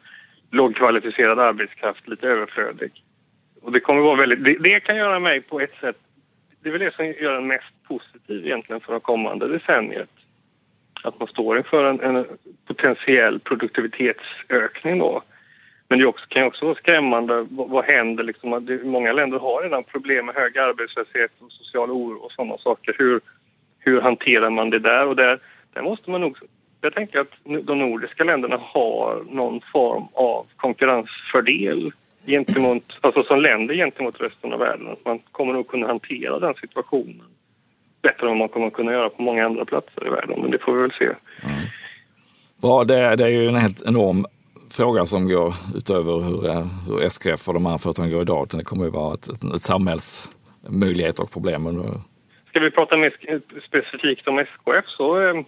lågkvalificerad 0.51 1.39
arbetskraft 1.39 2.09
lite 2.09 2.29
överflödig. 2.29 2.91
Och 3.63 3.73
det 3.73 3.81
kommer 3.81 4.01
vara 4.01 4.17
väldigt, 4.17 4.45
det, 4.45 4.59
det, 4.71 4.81
kan 4.81 4.97
göra 4.97 5.21
mig 5.21 5.41
på 5.41 5.61
ett 5.61 5.75
sätt, 5.81 5.97
det 6.63 6.69
är 6.69 6.73
väl 6.73 6.81
det 6.81 6.95
som 6.95 7.07
gör 7.07 7.37
en 7.37 7.47
mest 7.47 7.83
positiv 7.89 8.47
egentligen 8.47 8.81
för 8.81 8.95
det 8.95 9.01
kommande 9.01 9.49
decenniet. 9.49 10.11
Att 11.03 11.19
man 11.19 11.29
står 11.29 11.59
inför 11.59 11.85
en, 11.85 12.01
en 12.01 12.27
potentiell 12.67 13.41
produktivitetsökning 13.41 14.99
då. 14.99 15.23
Men 15.89 15.99
det 15.99 16.07
också, 16.07 16.27
kan 16.29 16.47
också 16.47 16.65
vara 16.65 16.75
skrämmande. 16.75 17.47
Vad, 17.51 17.69
vad 17.69 17.85
händer? 17.85 18.25
Liksom, 18.25 18.81
många 18.85 19.13
länder 19.13 19.39
har 19.39 19.63
redan 19.63 19.85
problem 19.85 20.27
med 20.27 20.35
hög 20.35 20.59
arbetslöshet 20.59 21.31
och 21.39 21.53
social 21.53 21.91
oro 21.91 22.17
och 22.17 22.33
sådana 22.33 22.59
saker. 22.59 22.95
Hur, 22.99 23.21
hur 23.91 24.01
hanterar 24.01 24.51
man 24.51 24.71
det 24.71 24.79
där? 24.79 25.07
Och 25.07 25.17
där, 25.17 25.41
där 25.75 25.83
måste 25.83 26.11
man 26.11 26.21
nog... 26.21 26.37
Jag 26.81 26.95
tänker 26.95 27.21
att 27.21 27.33
de 27.45 27.79
nordiska 27.79 28.25
länderna 28.25 28.57
har 28.63 29.25
någon 29.31 29.61
form 29.73 30.05
av 30.15 30.47
konkurrensfördel 30.57 31.93
gentemot, 32.27 32.85
alltså 33.01 33.23
som 33.23 33.41
länder 33.41 33.75
gentemot 33.75 34.21
resten 34.21 34.53
av 34.53 34.59
världen. 34.59 34.89
Att 34.89 35.05
man 35.05 35.19
kommer 35.33 35.53
nog 35.53 35.69
kunna 35.69 35.87
hantera 35.87 36.39
den 36.39 36.55
situationen 36.55 37.27
bättre 38.03 38.23
än 38.23 38.29
vad 38.29 38.37
man 38.37 38.49
kommer 38.49 38.67
att 38.67 38.73
kunna 38.73 38.93
göra 38.93 39.11
på 39.11 39.23
många 39.23 39.47
andra 39.47 39.65
platser 39.65 40.07
i 40.07 40.11
världen. 40.11 40.41
Men 40.41 40.51
det 40.51 40.59
får 40.59 40.73
vi 40.73 40.83
väl 40.83 40.93
se. 40.99 41.05
Mm. 41.05 41.67
Ja, 42.63 42.85
det, 42.85 43.17
det 43.17 43.25
är 43.25 43.29
ju 43.29 43.49
en 43.49 43.55
helt 43.55 43.83
enorm 43.87 44.27
fråga 44.71 45.07
som 45.07 45.29
går 45.29 45.55
utöver 45.77 46.13
hur, 46.13 46.43
hur 46.87 47.07
SKF 47.07 47.49
och 47.49 47.55
de 47.55 47.67
andra 47.67 47.79
företagen 47.79 48.11
går 48.11 48.23
idag. 48.23 48.49
Det 48.51 48.65
kommer 48.65 48.85
ju 48.85 48.91
vara 48.91 49.15
ett, 49.15 49.29
ett 49.55 49.63
samhällsmöjlighet 49.63 51.19
och 51.19 51.31
problem. 51.31 51.67
Ska 52.51 52.61
vi 52.61 52.71
prata 52.71 52.97
mer 52.97 53.15
specifikt 53.69 54.29
om 54.29 54.39
SKF 54.39 54.85
så 54.87 55.21
eh, 55.21 55.43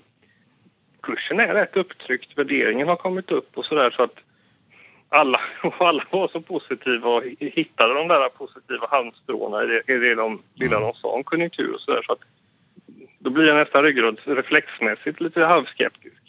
kursen 1.02 1.40
är 1.40 1.54
rätt 1.54 1.76
upptryckt. 1.76 2.38
Värderingen 2.38 2.88
har 2.88 2.96
kommit 2.96 3.30
upp 3.30 3.58
och 3.58 3.64
sådär 3.64 3.90
så 3.90 4.02
att 4.02 4.16
alla, 5.08 5.40
alla 5.78 6.04
var 6.10 6.28
så 6.28 6.40
positiva 6.40 7.08
och 7.08 7.22
hittade 7.38 7.94
de 7.94 8.08
där 8.08 8.28
positiva 8.28 8.86
halmstråna 8.90 9.64
i 9.64 9.66
det, 9.66 9.94
i 9.94 9.98
det 9.98 10.14
de 10.14 10.42
lilla 10.54 10.80
de 10.80 10.94
sa 10.94 11.08
om 11.08 11.24
konjunktur 11.24 11.74
och 11.74 11.80
sådär. 11.80 12.02
Så 12.06 12.12
att 12.12 12.20
då 13.18 13.30
blir 13.30 13.44
jag 13.44 13.56
nästan 13.56 13.82
ryggrad 13.82 14.18
reflexmässigt 14.24 15.20
lite 15.20 15.40
halvskeptisk 15.40 16.22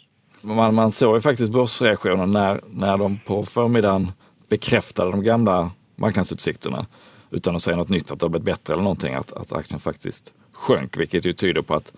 man, 0.44 0.74
man 0.74 0.92
såg 0.92 1.16
ju 1.16 1.20
faktiskt 1.20 1.52
börsreaktionen 1.52 2.32
när, 2.32 2.60
när 2.66 2.96
de 2.98 3.18
på 3.26 3.42
förmiddagen 3.42 4.12
bekräftade 4.48 5.10
de 5.10 5.22
gamla 5.22 5.70
marknadsutsikterna 5.96 6.86
utan 7.34 7.56
att 7.56 7.62
säga 7.62 7.76
något 7.76 7.88
nytt, 7.88 8.10
att 8.10 8.20
det 8.20 8.24
har 8.24 8.30
blivit 8.30 8.46
bättre 8.46 8.72
eller 8.72 8.82
någonting, 8.82 9.14
att, 9.14 9.32
att 9.32 9.52
aktien 9.52 9.80
faktiskt 9.80 10.32
sjönk, 10.52 10.96
vilket 10.96 11.24
ju 11.26 11.32
tyder 11.32 11.62
på 11.62 11.74
att 11.74 11.92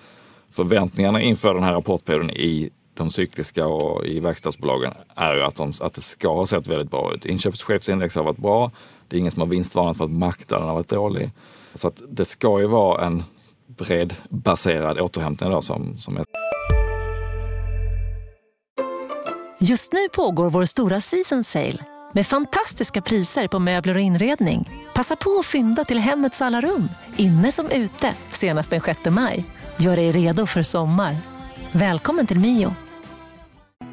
förväntningarna 0.51 1.23
inför 1.23 1.55
den 1.55 1.63
här 1.63 1.73
rapportperioden 1.73 2.31
i 2.31 2.71
de 2.95 3.11
cykliska 3.11 3.67
och 3.67 4.07
i 4.07 4.21
verkstadsbolagen 4.21 4.93
är 5.15 5.35
ju 5.35 5.43
att, 5.43 5.55
de, 5.55 5.73
att 5.81 5.95
det 5.95 6.01
ska 6.01 6.35
ha 6.35 6.47
sett 6.47 6.67
väldigt 6.67 6.91
bra 6.91 7.15
ut. 7.15 7.27
Inköpschefsindex 7.27 8.15
har 8.15 8.25
varit 8.25 8.39
bra. 8.39 8.71
Det 9.09 9.17
är 9.17 9.21
ingen 9.21 9.33
som 9.33 9.41
har 9.41 9.49
vinstvarnat 9.49 9.97
för 9.97 10.05
att 10.05 10.11
marknaden 10.11 10.67
har 10.67 10.75
varit 10.75 10.89
dålig. 10.89 11.31
Så 11.75 11.89
att 11.89 12.03
det 12.09 12.25
ska 12.25 12.61
ju 12.61 12.67
vara 12.67 13.07
en 13.07 13.23
bredbaserad 13.67 15.01
återhämtning 15.01 15.51
då 15.51 15.63
som, 15.63 15.99
som 15.99 16.17
är 16.17 16.25
Just 19.61 19.93
nu 19.93 20.09
pågår 20.13 20.51
vår 20.51 20.65
stora 20.65 21.01
season 21.01 21.45
sale 21.45 21.85
med 22.17 22.27
fantastiska 22.27 23.03
priser 23.03 23.49
på 23.49 23.59
möbler 23.59 23.95
och 23.95 24.01
inredning. 24.01 24.71
Passa 24.95 25.17
på 25.17 25.39
att 25.41 25.47
fynda 25.47 25.85
till 25.85 25.99
hemmets 25.99 26.43
alla 26.43 26.61
rum, 26.61 26.89
inne 27.17 27.53
som 27.53 27.71
ute, 27.71 28.15
senast 28.29 28.71
den 28.71 28.81
6 28.81 29.01
maj. 29.11 29.45
Gör 29.77 29.97
dig 29.97 30.13
redo 30.13 30.47
för 30.47 30.63
sommar. 30.63 31.17
Välkommen 31.73 32.27
till 32.27 32.39
Mio. 32.39 32.75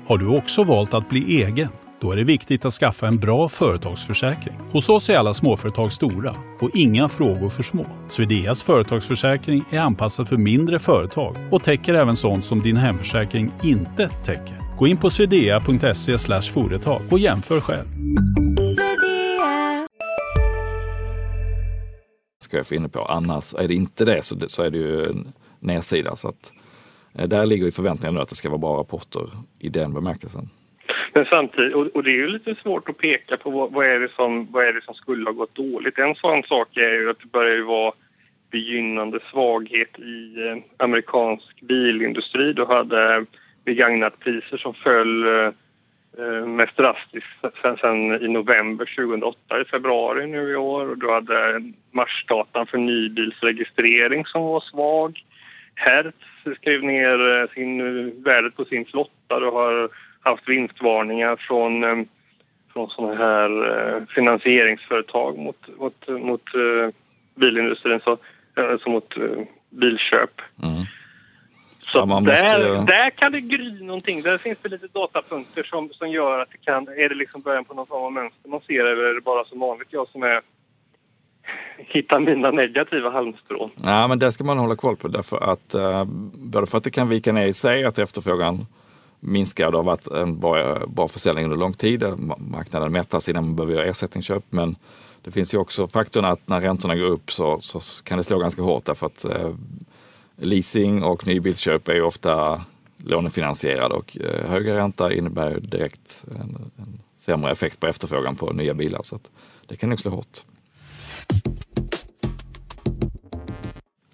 Har 0.07 0.17
du 0.17 0.37
också 0.37 0.63
valt 0.63 0.93
att 0.93 1.09
bli 1.09 1.43
egen? 1.43 1.67
Då 2.01 2.11
är 2.11 2.15
det 2.15 2.23
viktigt 2.23 2.65
att 2.65 2.73
skaffa 2.73 3.07
en 3.07 3.19
bra 3.19 3.49
företagsförsäkring. 3.49 4.55
Hos 4.71 4.89
oss 4.89 5.09
är 5.09 5.17
alla 5.17 5.33
småföretag 5.33 5.91
stora 5.91 6.35
och 6.61 6.69
inga 6.73 7.09
frågor 7.09 7.49
för 7.49 7.63
små. 7.63 7.85
Swedeas 8.09 8.61
företagsförsäkring 8.61 9.63
är 9.71 9.79
anpassad 9.79 10.27
för 10.27 10.37
mindre 10.37 10.79
företag 10.79 11.35
och 11.51 11.63
täcker 11.63 11.93
även 11.93 12.15
sånt 12.15 12.45
som 12.45 12.61
din 12.61 12.77
hemförsäkring 12.77 13.51
inte 13.63 14.09
täcker. 14.09 14.62
Gå 14.77 14.87
in 14.87 14.97
på 14.97 15.09
swedea.se 15.09 16.17
företag 16.53 17.01
och 17.11 17.19
jämför 17.19 17.59
själv. 17.59 17.87
Ska 22.39 22.57
jag 22.57 22.67
få 22.67 22.75
inne 22.75 22.89
på. 22.89 22.99
Annars 22.99 23.53
är 23.53 23.67
det 23.67 23.73
inte 23.73 24.05
det 24.05 24.21
så, 24.21 24.35
så 24.47 24.63
är 24.63 24.69
det 24.69 24.77
ju 24.77 25.05
en 25.05 25.33
nedsida. 25.59 26.15
Så 26.15 26.27
att, 26.27 26.53
eh, 27.19 27.27
där 27.27 27.45
ligger 27.45 27.65
ju 27.65 27.71
förväntningarna 27.71 28.21
att 28.21 28.29
det 28.29 28.35
ska 28.35 28.49
vara 28.49 28.57
bra 28.57 28.79
rapporter 28.79 29.21
i 29.59 29.69
den 29.69 29.93
bemärkelsen. 29.93 30.45
Men 31.13 31.25
samtidigt, 31.25 31.75
och, 31.75 31.87
och 31.95 32.03
det 32.03 32.09
är 32.09 32.21
ju 32.23 32.27
lite 32.27 32.55
svårt 32.63 32.89
att 32.89 32.97
peka 32.97 33.37
på 33.37 33.49
vad, 33.49 33.71
vad, 33.71 33.85
är 33.85 33.99
det 33.99 34.11
som, 34.15 34.51
vad 34.51 34.65
är 34.65 34.73
det 34.73 34.81
som 34.81 34.93
skulle 34.93 35.25
ha 35.25 35.31
gått 35.31 35.55
dåligt. 35.55 35.97
En 35.97 36.15
sån 36.15 36.43
sak 36.43 36.77
är 36.77 36.93
ju 37.01 37.09
att 37.09 37.19
det 37.19 37.31
börjar 37.31 37.55
ju 37.55 37.63
vara 37.63 37.93
begynnande 38.51 39.19
svaghet 39.31 39.99
i 39.99 40.47
eh, 40.47 40.85
amerikansk 40.85 41.61
bilindustri. 41.61 42.53
Då 42.53 42.65
hade 42.65 43.25
begagnatpriser 43.65 44.57
som 44.57 44.73
föll 44.73 45.23
eh, 45.23 45.51
eh, 46.17 46.45
mest 46.45 46.77
drastiskt 46.77 47.27
sen, 47.61 47.77
sen, 47.77 48.23
i 48.25 48.27
november 48.27 48.85
2008, 48.95 49.61
i 49.61 49.65
februari 49.65 50.27
nu 50.27 50.51
i 50.51 50.55
år. 50.55 50.89
Och 50.89 50.97
du 50.97 51.11
hade 51.11 51.71
marsdatan 51.91 52.67
för 52.67 52.77
nybilsregistrering 52.77 54.25
som 54.25 54.41
var 54.41 54.59
svag. 54.59 55.23
Hertz 55.75 56.17
skrev 56.61 56.83
ner 56.83 57.41
eh, 57.41 57.49
sin, 57.49 58.23
värdet 58.23 58.55
på 58.55 58.65
sin 58.65 58.85
flotta 58.85 59.39
Du 59.39 59.45
har 59.45 59.89
haft 60.21 60.49
vinstvarningar 60.49 61.35
från, 61.35 62.05
från 62.73 62.89
såna 62.89 63.15
här 63.15 64.05
finansieringsföretag 64.15 65.37
mot, 65.37 65.67
mot, 65.77 66.07
mot 66.07 66.43
bilindustrin, 67.35 67.99
så, 68.03 68.17
alltså 68.55 68.89
mot 68.89 69.15
bilköp. 69.69 70.41
Mm. 70.63 70.85
Så 71.93 71.99
ja, 71.99 72.05
måste... 72.05 72.31
där, 72.31 72.85
där 72.85 73.09
kan 73.09 73.31
det 73.31 73.41
gry 73.41 73.83
någonting. 73.83 74.21
Där 74.21 74.37
finns 74.37 74.57
det 74.61 74.69
lite 74.69 74.87
datapunkter 74.87 75.63
som, 75.63 75.89
som 75.89 76.09
gör 76.09 76.39
att 76.39 76.51
det 76.51 76.57
kan... 76.57 76.87
Är 76.87 77.09
det 77.09 77.15
liksom 77.15 77.41
början 77.41 77.65
på 77.65 77.73
någon 77.73 77.87
form 77.87 78.03
av 78.03 78.11
mönster 78.11 78.49
man 78.49 78.61
ser 78.61 78.85
eller 78.85 79.03
är 79.03 79.13
det 79.13 79.21
bara 79.21 79.45
som 79.45 79.59
vanligt 79.59 79.87
jag 79.91 80.07
som 80.07 80.23
är 80.23 80.41
hitta 81.77 82.19
mina 82.19 82.51
negativa 82.51 83.09
halmstrån. 83.09 83.69
Ja, 83.83 84.07
men 84.07 84.19
det 84.19 84.31
ska 84.31 84.43
man 84.43 84.57
hålla 84.57 84.75
koll 84.75 84.95
på 84.95 85.07
därför 85.07 85.37
att 85.51 85.73
eh, 85.73 86.05
både 86.33 86.67
för 86.67 86.77
att 86.77 86.83
det 86.83 86.91
kan 86.91 87.09
vika 87.09 87.31
ner 87.31 87.45
i 87.45 87.53
sig, 87.53 87.85
att 87.85 87.99
efterfrågan 87.99 88.65
minskar. 89.19 89.71
Det 89.71 89.77
har 89.77 89.83
varit 89.83 90.07
en 90.07 90.39
bra, 90.39 90.79
bra 90.87 91.07
försäljning 91.07 91.45
under 91.45 91.57
lång 91.57 91.73
tid. 91.73 92.03
Marknaden 92.37 92.91
mättas 92.91 93.29
innan 93.29 93.45
man 93.45 93.55
behöver 93.55 93.73
göra 93.73 93.85
ersättningsköp. 93.85 94.43
Men 94.49 94.75
det 95.21 95.31
finns 95.31 95.53
ju 95.53 95.57
också 95.57 95.87
faktorn 95.87 96.25
att 96.25 96.47
när 96.47 96.61
räntorna 96.61 96.95
går 96.95 97.05
upp 97.05 97.31
så, 97.31 97.61
så 97.61 98.03
kan 98.03 98.17
det 98.17 98.23
slå 98.23 98.39
ganska 98.39 98.61
hårt 98.61 98.85
därför 98.85 99.05
att 99.05 99.25
eh, 99.25 99.49
leasing 100.37 101.03
och 101.03 101.27
nybilsköp 101.27 101.87
är 101.87 101.93
ju 101.93 102.01
ofta 102.01 102.65
lånefinansierade 102.97 103.95
och 103.95 104.17
eh, 104.21 104.49
högre 104.49 104.77
ränta 104.77 105.13
innebär 105.13 105.59
direkt 105.59 106.25
en, 106.35 106.71
en 106.77 106.99
sämre 107.15 107.51
effekt 107.51 107.79
på 107.79 107.87
efterfrågan 107.87 108.35
på 108.35 108.53
nya 108.53 108.73
bilar. 108.73 109.03
Så 109.03 109.19
det 109.67 109.75
kan 109.75 109.89
nog 109.89 109.99
slå 109.99 110.11
hårt. 110.11 110.39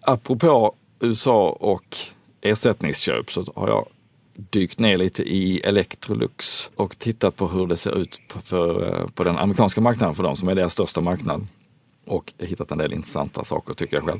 Apropå 0.01 0.75
USA 0.99 1.49
och 1.49 1.97
ersättningsköp 2.41 3.31
så 3.31 3.45
har 3.55 3.67
jag 3.67 3.85
dykt 4.33 4.79
ner 4.79 4.97
lite 4.97 5.23
i 5.23 5.59
Electrolux 5.59 6.71
och 6.75 6.99
tittat 6.99 7.35
på 7.35 7.47
hur 7.47 7.67
det 7.67 7.77
ser 7.77 7.97
ut 7.97 8.21
på, 8.27 8.39
för, 8.39 8.87
eh, 8.87 9.07
på 9.07 9.23
den 9.23 9.37
amerikanska 9.37 9.81
marknaden 9.81 10.15
för 10.15 10.23
dem 10.23 10.35
som 10.35 10.49
är 10.49 10.55
deras 10.55 10.73
största 10.73 11.01
marknad. 11.01 11.47
Och 12.05 12.33
hittat 12.37 12.71
en 12.71 12.77
del 12.77 12.93
intressanta 12.93 13.43
saker 13.43 13.73
tycker 13.73 13.97
jag 13.97 14.05
själv. 14.05 14.19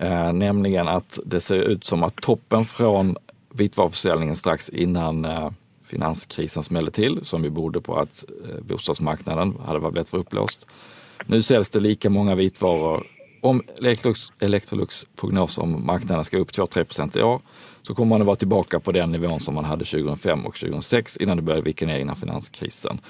Eh, 0.00 0.32
nämligen 0.32 0.88
att 0.88 1.18
det 1.26 1.40
ser 1.40 1.56
ut 1.56 1.84
som 1.84 2.02
att 2.02 2.16
toppen 2.16 2.64
från 2.64 3.16
vitvaruförsäljningen 3.54 4.36
strax 4.36 4.68
innan 4.68 5.24
eh, 5.24 5.50
finanskrisen 5.84 6.62
smällde 6.62 6.90
till, 6.90 7.18
som 7.22 7.44
ju 7.44 7.50
berodde 7.50 7.80
på 7.80 7.96
att 7.96 8.24
eh, 8.44 8.64
bostadsmarknaden 8.64 9.56
hade 9.66 9.78
varit 9.78 10.08
för 10.08 10.18
upplåst. 10.18 10.66
Nu 11.26 11.42
säljs 11.42 11.68
det 11.68 11.80
lika 11.80 12.10
många 12.10 12.34
vitvaror. 12.34 13.06
Om 13.42 13.62
Electrolux, 13.78 14.20
Electrolux 14.40 15.06
prognos 15.16 15.58
om 15.58 15.86
marknaden 15.86 16.24
ska 16.24 16.38
upp 16.38 16.50
2-3 16.50 16.84
procent 16.84 17.16
i 17.16 17.22
år 17.22 17.40
så 17.82 17.94
kommer 17.94 18.10
man 18.10 18.20
att 18.20 18.26
vara 18.26 18.36
tillbaka 18.36 18.80
på 18.80 18.92
den 18.92 19.12
nivån 19.12 19.40
som 19.40 19.54
man 19.54 19.64
hade 19.64 19.84
2005 19.84 20.46
och 20.46 20.54
2006 20.54 21.16
innan 21.16 21.36
det 21.36 21.42
började 21.42 21.64
vika 21.64 21.86
ner 21.86 21.98
innan 21.98 22.16
finanskrisen. 22.16 23.00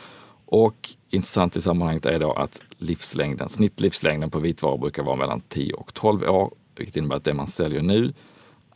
Och 0.47 0.89
intressant 1.11 1.57
i 1.57 1.61
sammanhanget 1.61 2.07
är 2.07 2.19
då 2.19 2.33
att 2.33 2.61
livslängden, 2.79 3.49
snittlivslängden 3.49 4.31
på 4.31 4.39
vitvaror 4.39 4.79
brukar 4.79 5.03
vara 5.03 5.17
mellan 5.17 5.41
10 5.41 5.73
och 5.73 5.95
12 5.95 6.23
år 6.23 6.53
vilket 6.79 6.97
innebär 6.97 7.17
att 7.17 7.25
det 7.25 7.35
man 7.35 7.47
säljer 7.47 7.83
nu 7.83 8.13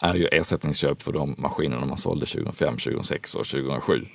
är 0.00 0.14
ju 0.14 0.26
ersättningsköp 0.26 1.02
för 1.02 1.12
de 1.12 1.34
maskinerna 1.38 1.86
man 1.86 1.98
sålde 1.98 2.26
2005, 2.26 2.76
2006 2.76 3.34
och 3.34 3.46
2007. 3.46 4.06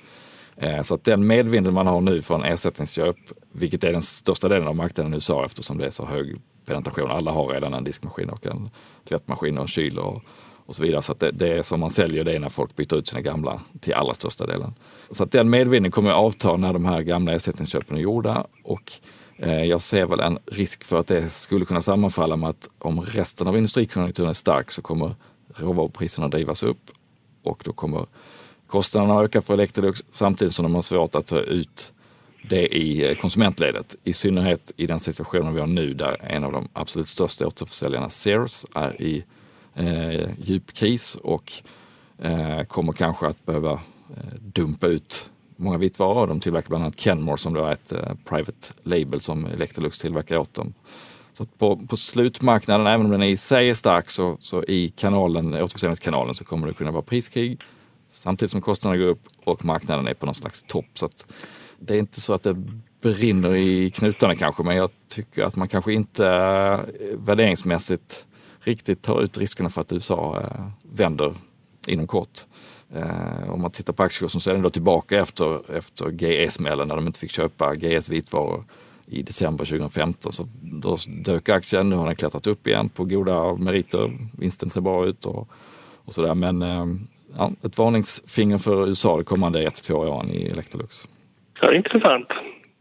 Eh, 0.56 0.82
så 0.82 0.94
att 0.94 1.04
den 1.04 1.26
medvinden 1.26 1.74
man 1.74 1.86
har 1.86 2.00
nu 2.00 2.22
från 2.22 2.44
ersättningsköp, 2.44 3.16
vilket 3.52 3.84
är 3.84 3.92
den 3.92 4.02
största 4.02 4.48
delen 4.48 4.68
av 4.68 4.76
marknaden 4.76 5.12
i 5.12 5.16
USA 5.16 5.44
eftersom 5.44 5.78
det 5.78 5.86
är 5.86 5.90
så 5.90 6.06
hög 6.06 6.36
penetration. 6.66 7.10
Alla 7.10 7.30
har 7.30 7.48
redan 7.48 7.74
en 7.74 7.84
diskmaskin 7.84 8.30
och 8.30 8.46
en 8.46 8.70
tvättmaskin 9.08 9.56
och 9.56 9.62
en 9.62 9.68
kyl 9.68 9.98
och, 9.98 10.22
och 10.66 10.76
så 10.76 10.82
vidare. 10.82 11.02
Så 11.02 11.14
det, 11.14 11.30
det 11.30 11.48
är 11.48 11.62
som 11.62 11.80
man 11.80 11.90
säljer 11.90 12.24
det 12.24 12.32
är 12.32 12.38
när 12.38 12.48
folk 12.48 12.76
byter 12.76 12.94
ut 12.94 13.08
sina 13.08 13.20
gamla 13.20 13.60
till 13.80 13.94
allra 13.94 14.14
största 14.14 14.46
delen. 14.46 14.74
Så 15.10 15.24
att 15.24 15.32
den 15.32 15.50
medvinden 15.50 15.92
kommer 15.92 16.10
att 16.10 16.16
avta 16.16 16.56
när 16.56 16.72
de 16.72 16.84
här 16.84 17.02
gamla 17.02 17.32
ersättningsköpen 17.32 17.96
är 17.96 18.00
gjorda 18.00 18.46
och 18.64 18.92
Eh, 19.38 19.64
jag 19.64 19.82
ser 19.82 20.06
väl 20.06 20.20
en 20.20 20.38
risk 20.46 20.84
för 20.84 20.98
att 20.98 21.06
det 21.06 21.30
skulle 21.30 21.64
kunna 21.64 21.80
sammanfalla 21.80 22.36
med 22.36 22.50
att 22.50 22.68
om 22.78 23.00
resten 23.00 23.48
av 23.48 23.56
industrikonjunkturen 23.56 24.30
är 24.30 24.34
stark 24.34 24.70
så 24.70 24.82
kommer 24.82 25.14
råvarupriserna 25.54 26.28
drivas 26.28 26.62
upp 26.62 26.90
och 27.42 27.62
då 27.64 27.72
kommer 27.72 28.06
kostnaderna 28.66 29.22
öka 29.22 29.40
för 29.40 29.54
Electrolux 29.54 30.04
samtidigt 30.12 30.54
som 30.54 30.62
de 30.62 30.74
har 30.74 30.82
svårt 30.82 31.14
att 31.14 31.26
ta 31.26 31.40
ut 31.40 31.92
det 32.48 32.66
i 32.66 33.10
eh, 33.10 33.16
konsumentledet. 33.16 33.96
I 34.04 34.12
synnerhet 34.12 34.72
i 34.76 34.86
den 34.86 35.00
situationen 35.00 35.54
vi 35.54 35.60
har 35.60 35.66
nu 35.66 35.94
där 35.94 36.16
en 36.22 36.44
av 36.44 36.52
de 36.52 36.68
absolut 36.72 37.08
största 37.08 37.46
återförsäljarna, 37.46 38.08
Sears, 38.08 38.66
är 38.74 39.02
i 39.02 39.24
eh, 39.74 40.30
djup 40.42 40.72
kris 40.72 41.14
och 41.14 41.52
eh, 42.18 42.62
kommer 42.62 42.92
kanske 42.92 43.26
att 43.26 43.46
behöva 43.46 43.72
eh, 43.72 44.34
dumpa 44.40 44.86
ut 44.86 45.30
många 45.58 45.78
vitvaror. 45.78 46.26
De 46.26 46.40
tillverkar 46.40 46.68
bland 46.68 46.84
annat 46.84 47.00
Kenmore 47.00 47.38
som 47.38 47.54
då 47.54 47.64
är 47.64 47.72
ett 47.72 47.92
eh, 47.92 48.14
private 48.24 48.72
label 48.82 49.20
som 49.20 49.46
Electrolux 49.46 49.98
tillverkar 49.98 50.38
åt 50.38 50.54
dem. 50.54 50.74
Så 51.32 51.44
på, 51.44 51.76
på, 51.76 51.96
slutmarknaden, 51.96 52.86
även 52.86 53.06
om 53.06 53.12
den 53.12 53.22
i 53.22 53.36
sig 53.36 53.70
är 53.70 53.74
stark, 53.74 54.10
så, 54.10 54.36
så 54.40 54.64
i 54.64 54.92
kanalen, 54.96 55.54
återförsäljningskanalen 55.54 56.34
så 56.34 56.44
kommer 56.44 56.66
det 56.66 56.74
kunna 56.74 56.90
vara 56.90 57.02
priskrig 57.02 57.60
samtidigt 58.08 58.50
som 58.50 58.60
kostnaderna 58.60 59.04
går 59.04 59.10
upp 59.10 59.22
och 59.44 59.64
marknaden 59.64 60.06
är 60.06 60.14
på 60.14 60.26
någon 60.26 60.34
slags 60.34 60.62
topp. 60.62 60.86
Så 60.94 61.08
det 61.78 61.94
är 61.94 61.98
inte 61.98 62.20
så 62.20 62.34
att 62.34 62.42
det 62.42 62.56
brinner 63.00 63.56
i 63.56 63.90
knutarna 63.90 64.36
kanske, 64.36 64.62
men 64.62 64.76
jag 64.76 64.90
tycker 65.08 65.44
att 65.44 65.56
man 65.56 65.68
kanske 65.68 65.92
inte 65.92 66.26
eh, 66.26 67.18
värderingsmässigt 67.18 68.26
riktigt 68.60 69.02
tar 69.02 69.22
ut 69.22 69.38
riskerna 69.38 69.68
för 69.68 69.80
att 69.80 69.92
USA 69.92 70.40
eh, 70.40 70.66
vänder 70.82 71.34
inom 71.88 72.06
kort. 72.06 72.46
Eh, 72.94 73.50
om 73.50 73.62
man 73.62 73.70
tittar 73.70 73.92
på 73.92 74.02
aktiekursen 74.02 74.40
så 74.40 74.50
är 74.50 74.54
den 74.54 74.62
då 74.62 74.70
tillbaka 74.70 75.20
efter, 75.20 75.76
efter 75.76 76.10
GE-smällen 76.10 76.88
när 76.88 76.96
de 76.96 77.06
inte 77.06 77.18
fick 77.18 77.30
köpa 77.30 77.74
GEs 77.74 78.08
vitvaror 78.08 78.64
i 79.06 79.22
december 79.22 79.64
2015. 79.64 80.32
Så 80.32 80.48
då 80.62 80.96
dök 81.24 81.48
aktien, 81.48 81.88
nu 81.90 81.96
har 81.96 82.06
den 82.06 82.16
klättrat 82.16 82.46
upp 82.46 82.66
igen 82.66 82.88
på 82.88 83.04
goda 83.04 83.54
meriter. 83.54 84.10
Vinsten 84.38 84.70
ser 84.70 84.80
bra 84.80 85.06
ut 85.06 85.24
och, 85.24 85.48
och 86.04 86.12
sådär. 86.12 86.34
Men 86.34 86.62
ja, 87.36 87.52
ett 87.62 87.78
varningsfinger 87.78 88.58
för 88.58 88.88
USA 88.88 89.16
de 89.16 89.24
kommande 89.24 89.62
ett 89.62 89.74
till 89.74 89.84
två 89.84 89.94
åren 89.94 90.30
i 90.30 90.46
Electrolux. 90.46 91.08
Ja, 91.60 91.74
intressant. 91.74 92.28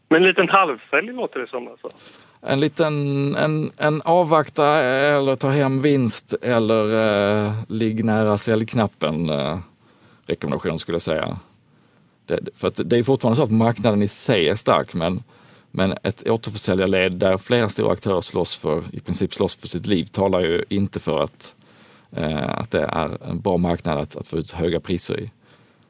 Men 0.10 0.22
en 0.22 0.28
liten 0.28 0.50
halvsälj 0.50 1.14
låter 1.14 1.40
det 1.40 1.48
som 1.48 1.68
alltså? 1.68 1.90
En 2.42 2.60
liten 2.60 3.36
en, 3.36 3.72
en 3.78 4.02
avvakta 4.06 4.66
eller 4.66 5.36
ta 5.36 5.50
hem 5.50 5.82
vinst 5.82 6.34
eller 6.42 6.84
eh, 7.46 7.52
ligg 7.68 8.06
nära 8.06 8.38
säljknappen 8.38 9.30
eh, 9.30 9.58
rekommendation 10.28 10.80
skulle 10.80 10.96
jag 10.96 11.02
säga. 11.02 11.40
Det, 12.26 12.40
för 12.54 12.68
att 12.68 12.80
det 12.86 12.98
är 12.98 13.04
fortfarande 13.04 13.36
så 13.36 13.44
att 13.44 13.52
marknaden 13.52 14.04
i 14.04 14.08
sig 14.08 14.50
är 14.50 14.56
stark 14.56 14.94
men, 14.94 15.24
men 15.72 15.94
ett 16.04 16.28
återförsäljarled 16.28 17.16
där 17.16 17.38
flera 17.38 17.70
stora 17.70 17.92
aktörer 17.92 18.22
slåss 18.22 18.58
för, 18.58 18.84
i 18.92 19.00
princip 19.00 19.34
slåss 19.34 19.56
för 19.56 19.68
sitt 19.68 19.88
liv 19.88 20.06
talar 20.06 20.40
ju 20.40 20.64
inte 20.70 21.00
för 21.00 21.24
att, 21.24 21.56
eh, 22.12 22.50
att 22.50 22.72
det 22.72 22.82
är 22.82 23.30
en 23.30 23.42
bra 23.42 23.58
marknad 23.58 23.98
att, 23.98 24.16
att 24.16 24.28
få 24.28 24.38
ut 24.38 24.52
höga 24.52 24.80
priser 24.80 25.20
i. 25.20 25.32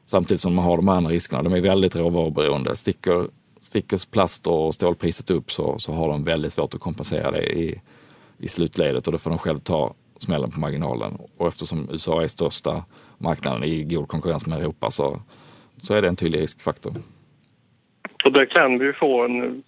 Samtidigt 0.06 0.40
som 0.40 0.54
man 0.54 0.64
har 0.64 0.76
de 0.76 0.88
andra 0.88 1.10
riskerna. 1.10 1.42
De 1.42 1.52
är 1.52 1.60
väldigt 1.60 1.96
råvaruberoende. 1.96 2.76
Sticker, 2.76 3.28
sticker 3.60 4.10
plast 4.10 4.46
och 4.46 4.74
stålpriset 4.74 5.30
upp 5.30 5.52
så, 5.52 5.78
så 5.78 5.92
har 5.92 6.08
de 6.08 6.24
väldigt 6.24 6.52
svårt 6.52 6.74
att 6.74 6.80
kompensera 6.80 7.30
det 7.30 7.58
i, 7.58 7.80
i 8.38 8.48
slutledet 8.48 9.06
och 9.06 9.12
då 9.12 9.18
får 9.18 9.30
de 9.30 9.38
själv 9.38 9.58
ta 9.58 9.94
smällen 10.18 10.50
på 10.50 10.60
marginalen. 10.60 11.18
Och 11.36 11.46
eftersom 11.46 11.88
USA 11.90 12.22
är 12.22 12.26
största 12.26 12.84
marknaden 13.18 13.64
i 13.64 13.84
god 13.84 14.08
konkurrens 14.08 14.46
med 14.46 14.58
Europa 14.58 14.90
så, 14.90 15.20
så 15.78 15.94
är 15.94 16.02
det 16.02 16.08
en 16.08 16.16
tydlig 16.16 16.40
riskfaktor. 16.40 16.92
Och 18.24 18.32
där 18.32 18.44
kan 18.44 18.78
vi 18.78 18.92
få 18.92 19.24
en, 19.24 19.62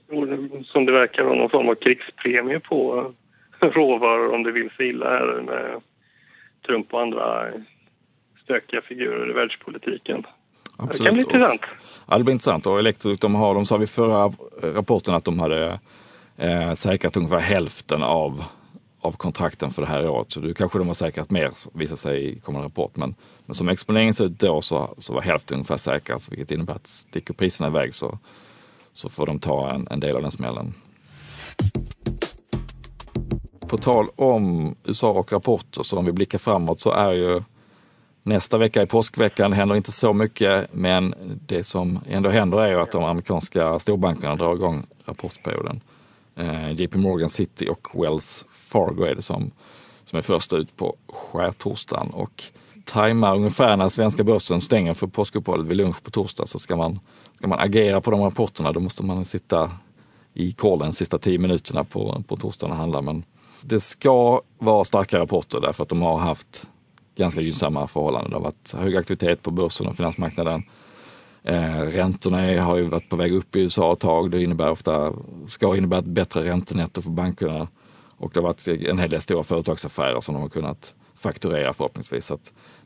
som 0.65 0.87
det 0.87 0.93
verkar 0.93 1.25
någon 1.25 1.51
form 1.51 1.69
av 1.69 1.75
krigspremie 1.75 2.61
på 2.61 3.13
råvaror 3.61 4.35
om 4.35 4.43
det 4.43 4.53
vill 4.53 4.71
sig 4.71 4.89
illa 4.89 5.09
här 5.09 5.43
med 5.43 5.81
Trump 6.67 6.95
och 6.95 7.01
andra 7.01 7.47
stökiga 8.45 8.81
figurer 8.83 9.31
i 9.31 9.33
världspolitiken. 9.33 10.25
Absolut. 10.77 10.99
Det 10.99 11.05
kan 11.05 11.15
bli 11.15 11.23
intressant. 11.23 11.61
Ja, 12.09 12.19
det 12.19 12.25
blir 12.25 12.33
intressant. 12.33 12.67
Och 12.67 12.79
Electrolux, 12.79 13.21
de 13.21 13.35
har, 13.35 13.55
de 13.55 13.67
sa 13.67 13.77
vid 13.77 13.91
förra 13.91 14.33
rapporten 14.63 15.15
att 15.15 15.25
de 15.25 15.41
hade 15.41 15.79
eh, 16.37 16.73
säkrat 16.73 17.17
ungefär 17.17 17.39
hälften 17.39 18.03
av, 18.03 18.45
av 19.01 19.13
kontrakten 19.13 19.71
för 19.71 19.83
det 19.83 19.89
här 19.89 20.11
året. 20.11 20.33
Så 20.33 20.41
nu 20.41 20.55
kanske 20.55 20.79
de 20.79 20.87
har 20.87 20.95
säkrat 20.95 21.31
mer, 21.31 21.51
visar 21.73 21.97
sig 21.97 22.29
i 22.29 22.41
kommande 22.41 22.69
rapport. 22.69 22.97
Men, 22.97 23.15
men 23.47 23.55
som 23.55 23.69
exponeringen 23.69 24.15
ser 24.15 24.25
ut 24.25 24.39
då 24.39 24.61
så, 24.61 24.95
så 24.99 25.15
var 25.15 25.23
hälften 25.23 25.55
ungefär 25.55 25.77
säkrat, 25.77 26.29
vilket 26.31 26.51
innebär 26.51 26.75
att 26.75 26.87
sticker 26.87 27.35
priserna 27.35 27.69
iväg 27.69 27.95
så, 27.95 28.19
så 28.93 29.09
får 29.09 29.27
de 29.27 29.39
ta 29.39 29.71
en, 29.71 29.89
en 29.91 30.01
del 30.01 30.17
av 30.17 30.23
den 30.23 30.31
smällen. 30.31 30.75
På 33.61 33.79
tal 33.79 34.09
om 34.17 34.75
USA 34.85 35.11
och 35.11 35.33
rapporter, 35.33 35.83
så 35.83 35.99
om 35.99 36.05
vi 36.05 36.13
blickar 36.13 36.39
framåt 36.39 36.81
så 36.81 36.93
är 36.93 37.13
ju 37.13 37.43
Nästa 38.23 38.59
vecka 38.59 38.83
i 38.83 38.87
påskveckan, 38.87 39.53
händer 39.53 39.77
inte 39.77 39.93
så 39.93 40.13
mycket, 40.13 40.69
men 40.73 41.15
det 41.47 41.65
som 41.65 42.01
ändå 42.09 42.31
händer 42.31 42.61
är 42.61 42.69
ju 42.69 42.81
att 42.81 42.93
de 42.93 43.05
amerikanska 43.05 43.79
storbankerna 43.79 44.37
drar 44.37 44.55
igång 44.55 44.87
rapportperioden. 45.05 45.81
Eh, 46.37 46.73
JP 46.73 46.99
Morgan 46.99 47.29
City 47.29 47.69
och 47.69 48.03
Wells 48.03 48.45
Fargo 48.51 49.05
är 49.05 49.15
det 49.15 49.23
som, 49.23 49.51
som 50.05 50.17
är 50.17 50.23
först 50.23 50.53
ut 50.53 50.77
på 50.77 50.97
skärtorsdagen 51.09 52.11
och 52.11 52.45
tajmar 52.85 53.37
ungefär 53.37 53.77
när 53.77 53.89
svenska 53.89 54.25
börsen 54.25 54.61
stänger 54.61 54.93
för 54.93 55.07
påskuppehållet 55.07 55.67
vid 55.67 55.77
lunch 55.77 56.03
på 56.03 56.11
torsdag 56.11 56.47
så 56.47 56.59
ska 56.59 56.77
man, 56.77 57.01
ska 57.35 57.49
man 57.49 57.59
agera 57.59 58.01
på 58.01 58.11
de 58.11 58.21
rapporterna 58.21 58.73
då 58.73 58.81
måste 58.81 59.03
man 59.05 59.25
sitta 59.25 59.71
i 60.35 60.53
callen 60.53 60.93
sista 60.93 61.19
tio 61.19 61.39
minuterna 61.39 61.85
på, 61.85 62.23
på 62.29 62.37
torsdagen 62.37 62.73
och 62.73 62.79
handla. 62.79 63.03
Men 63.03 63.25
det 63.61 63.81
ska 63.81 64.41
vara 64.59 64.85
starka 64.85 65.19
rapporter 65.19 65.61
därför 65.61 65.83
att 65.83 65.89
de 65.89 66.03
har 66.03 66.19
haft 66.19 66.69
ganska 67.17 67.41
gynnsamma 67.41 67.87
förhållanden. 67.87 68.31
Det 68.31 68.37
har 68.37 68.45
varit 68.45 68.75
hög 68.79 68.97
aktivitet 68.97 69.43
på 69.43 69.51
börsen 69.51 69.87
och 69.87 69.97
finansmarknaden. 69.97 70.63
Eh, 71.43 71.81
räntorna 71.81 72.63
har 72.63 72.77
ju 72.77 72.85
varit 72.85 73.09
på 73.09 73.17
väg 73.17 73.35
upp 73.35 73.57
i 73.57 73.61
USA 73.61 73.93
ett 73.93 74.01
tag. 74.01 74.31
Det 74.31 74.43
innebär 74.43 74.71
ofta, 74.71 75.13
ska 75.47 75.77
innebära 75.77 76.01
ett 76.01 76.07
bättre 76.07 76.45
räntenetto 76.45 77.03
för 77.03 77.11
bankerna. 77.11 77.69
Och 78.17 78.31
det 78.35 78.41
har 78.41 78.45
varit 78.45 78.69
en 78.69 78.99
hel 78.99 79.11
del 79.11 79.21
stora 79.21 79.43
företagsaffärer 79.43 80.21
som 80.21 80.35
de 80.35 80.43
har 80.43 80.49
kunnat 80.49 80.95
fakturera 81.15 81.73
förhoppningsvis. 81.73 82.27
Så 82.27 82.39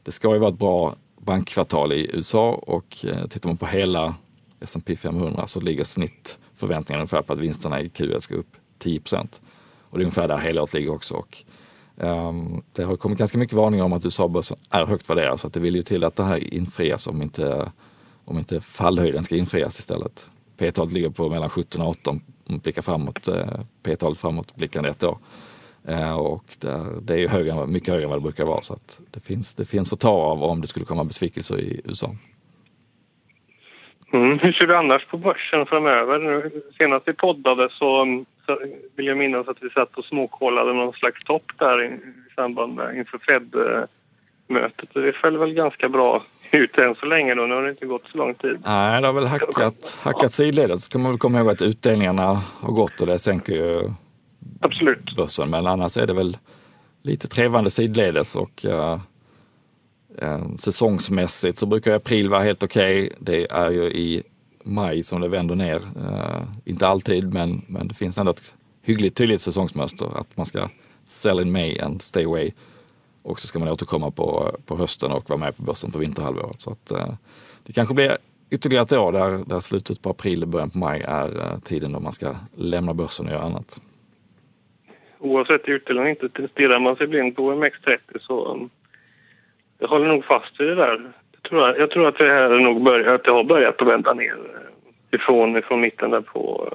det 0.03 0.11
ska 0.11 0.33
ju 0.33 0.39
vara 0.39 0.51
ett 0.51 0.59
bra 0.59 0.95
bankkvartal 1.21 1.93
i 1.93 2.11
USA 2.13 2.51
och 2.53 3.05
eh, 3.05 3.27
tittar 3.27 3.49
man 3.49 3.57
på 3.57 3.67
hela 3.67 4.15
S&P 4.61 4.97
500 4.97 5.47
så 5.47 5.61
ligger 5.61 5.85
snittförväntningarna 5.85 7.01
ungefär 7.01 7.23
på 7.23 7.33
att 7.33 7.39
vinsterna 7.39 7.81
i 7.81 7.89
Q1 7.89 8.21
ska 8.21 8.35
upp 8.35 8.57
10 8.79 9.01
procent. 9.01 9.41
Och 9.91 9.99
det 9.99 10.03
är 10.03 10.05
ungefär 10.05 10.29
där 10.29 10.37
helåret 10.37 10.75
ligger 10.75 10.93
också. 10.93 11.15
Och 11.15 11.45
Um, 11.97 12.63
det 12.73 12.85
har 12.85 12.97
kommit 12.97 13.19
ganska 13.19 13.39
mycket 13.39 13.57
varningar 13.57 13.85
om 13.85 13.93
att 13.93 14.05
USA-börsen 14.05 14.57
är 14.71 14.87
högt 14.87 15.11
värderad 15.11 15.41
så 15.41 15.47
att 15.47 15.53
det 15.53 15.61
vill 15.61 15.77
ju 15.77 15.83
till 15.83 16.05
att 16.05 16.17
det 16.17 16.25
här 16.25 16.55
infrias 16.55 17.07
om 17.07 17.23
inte, 17.23 17.73
om 18.25 18.39
inte 18.39 18.61
fallhöjden 18.61 19.23
ska 19.23 19.37
infrias 19.37 19.79
istället. 19.79 20.29
P-talet 20.59 20.93
ligger 20.93 21.11
på 21.11 21.29
mellan 21.29 21.51
17 21.51 21.81
och 21.81 21.89
18 21.89 22.21
om 22.47 22.53
man 22.53 22.59
blickar 22.59 22.83
framåt, 22.83 23.29
eh, 23.29 23.61
P-talet 23.83 24.19
framåt 24.19 24.57
blickande 24.57 24.89
ett 24.89 25.03
år. 25.03 25.19
Eh, 25.89 26.17
och 26.19 26.45
det, 26.61 27.01
det 27.03 27.15
är 27.15 27.19
ju 27.19 27.29
högre, 27.29 27.67
mycket 27.67 27.89
högre 27.89 28.05
än 28.05 28.11
vad 28.11 28.19
det 28.19 28.23
brukar 28.23 28.47
vara 28.47 28.63
så 28.63 28.73
att 28.73 29.01
det 29.11 29.21
finns, 29.21 29.55
det 29.55 29.65
finns 29.65 29.93
att 29.93 30.01
ta 30.01 30.11
av 30.11 30.43
om 30.43 30.61
det 30.61 30.67
skulle 30.67 30.87
komma 30.87 31.05
besvikelser 31.05 31.59
i 31.59 31.81
USA. 31.85 32.11
Mm. 34.13 34.39
Hur 34.39 34.53
ser 34.53 34.67
du 34.67 34.77
annars 34.77 35.07
på 35.07 35.19
börsen 35.19 35.67
framöver? 35.67 36.51
Senast 36.79 37.09
vi 37.09 37.13
poddade 37.13 37.69
så, 37.71 38.25
så 38.47 38.59
vill 38.97 39.07
jag 39.07 39.19
minnas 39.19 39.49
att 39.49 39.63
vi 39.63 39.71
satt 39.71 39.95
och 39.95 40.05
småkollade 40.05 40.73
någon 40.73 40.93
slags 40.93 41.25
topp 41.25 41.53
där 41.59 41.83
i, 41.83 41.87
i 41.87 42.35
samband 42.35 42.75
med 42.75 42.97
inför 42.97 43.19
Fed-mötet. 43.19 44.97
Eh, 44.97 45.03
det 45.03 45.13
föll 45.13 45.39
väl 45.39 45.53
ganska 45.53 45.89
bra 45.89 46.25
ut 46.55 46.79
än 46.79 46.95
så 46.95 47.07
länge 47.07 47.35
då. 47.35 47.43
Nu 47.43 47.55
har 47.55 47.63
det 47.63 47.71
inte 47.71 47.87
gått 47.87 48.03
så 48.13 48.19
lång 48.19 48.35
tid. 48.35 48.59
Nej, 48.65 49.01
det 49.01 49.07
har 49.07 49.15
väl 49.15 49.27
hackat, 49.27 50.01
hackat 50.03 50.33
sidledes. 50.33 50.85
Så 50.85 50.91
kan 50.91 51.03
man 51.03 51.13
väl 51.13 51.19
komma 51.19 51.39
ihåg 51.39 51.49
att 51.49 51.63
utdelningarna 51.63 52.43
har 52.61 52.73
gått 52.73 53.01
och 53.01 53.07
det 53.07 53.19
sänker 53.19 53.53
ju 53.53 53.91
Absolut. 54.61 55.17
börsen. 55.17 55.51
Men 55.51 55.67
annars 55.67 55.97
är 55.97 56.07
det 56.07 56.15
väl 56.15 56.37
lite 57.03 57.29
trevande 57.29 57.71
sidledes 57.71 58.37
och 58.37 58.65
uh, 58.65 58.99
Eh, 60.19 60.47
säsongsmässigt 60.59 61.59
så 61.59 61.67
brukar 61.67 61.93
april 61.93 62.29
vara 62.29 62.43
helt 62.43 62.63
okej. 62.63 63.03
Okay. 63.03 63.17
Det 63.21 63.51
är 63.51 63.71
ju 63.71 63.85
i 63.85 64.23
maj 64.65 65.03
som 65.03 65.21
det 65.21 65.29
vänder 65.29 65.55
ner. 65.55 65.77
Eh, 65.77 66.43
inte 66.65 66.89
alltid, 66.89 67.33
men, 67.33 67.63
men 67.69 67.89
det 67.89 67.95
finns 67.95 68.19
ändå 68.19 68.31
ett 68.33 68.55
hyggligt 68.83 69.17
tydligt 69.17 69.41
säsongsmönster 69.41 70.21
att 70.21 70.37
man 70.37 70.47
ska 70.47 70.69
sell 71.07 71.41
in 71.41 71.53
May 71.53 71.79
and 71.81 72.03
stay 72.03 72.25
away. 72.25 72.51
Och 73.25 73.41
så 73.41 73.47
ska 73.47 73.59
man 73.59 73.69
återkomma 73.69 74.11
på, 74.11 74.57
på 74.67 74.77
hösten 74.77 75.13
och 75.13 75.31
vara 75.31 75.41
med 75.41 75.57
på 75.57 75.63
börsen 75.63 75.91
på 75.93 75.99
vinterhalvåret. 75.99 76.61
Så 76.61 76.71
att, 76.71 76.91
eh, 76.91 77.15
det 77.67 77.73
kanske 77.73 77.95
blir 77.95 78.17
ytterligare 78.51 78.85
ett 78.85 78.93
år 78.93 79.13
där, 79.13 79.31
där 79.47 79.61
slutet 79.61 80.03
på 80.03 80.11
april 80.11 80.43
och 80.43 80.49
början 80.49 80.71
på 80.71 80.79
maj 80.79 81.03
är 81.09 81.29
eh, 81.41 81.59
tiden 81.59 81.93
då 81.93 82.01
man 82.01 82.13
ska 82.13 82.27
lämna 82.57 82.95
börsen 82.95 83.27
och 83.27 83.33
göra 83.33 83.43
annat. 83.43 83.81
Oavsett 85.19 85.69
utdelning 85.69 86.09
inte 86.09 86.49
stirrar 86.53 86.81
man 86.81 86.97
sig 86.97 87.07
blind 87.07 87.37
på 87.37 87.53
OMX30 87.53 87.99
så 88.21 88.69
jag 89.79 89.89
håller 89.89 90.07
nog 90.07 90.25
fast 90.25 90.61
vid 90.61 90.69
det 90.69 90.75
där. 90.75 91.13
Jag 91.33 91.43
tror, 91.43 91.77
jag 91.79 91.91
tror 91.91 92.09
att 92.09 92.19
det 92.19 92.29
här 92.29 92.49
nog 92.49 92.83
börjat, 92.83 93.15
att 93.15 93.25
det 93.25 93.31
har 93.31 93.45
börjat 93.45 93.83
att 93.83 93.89
vända 93.89 94.15
ner 94.15 94.39
eh, 94.55 95.19
ifrån, 95.21 95.57
ifrån 95.57 95.81
mitten 95.81 96.11
där 96.11 96.21
på, 96.21 96.69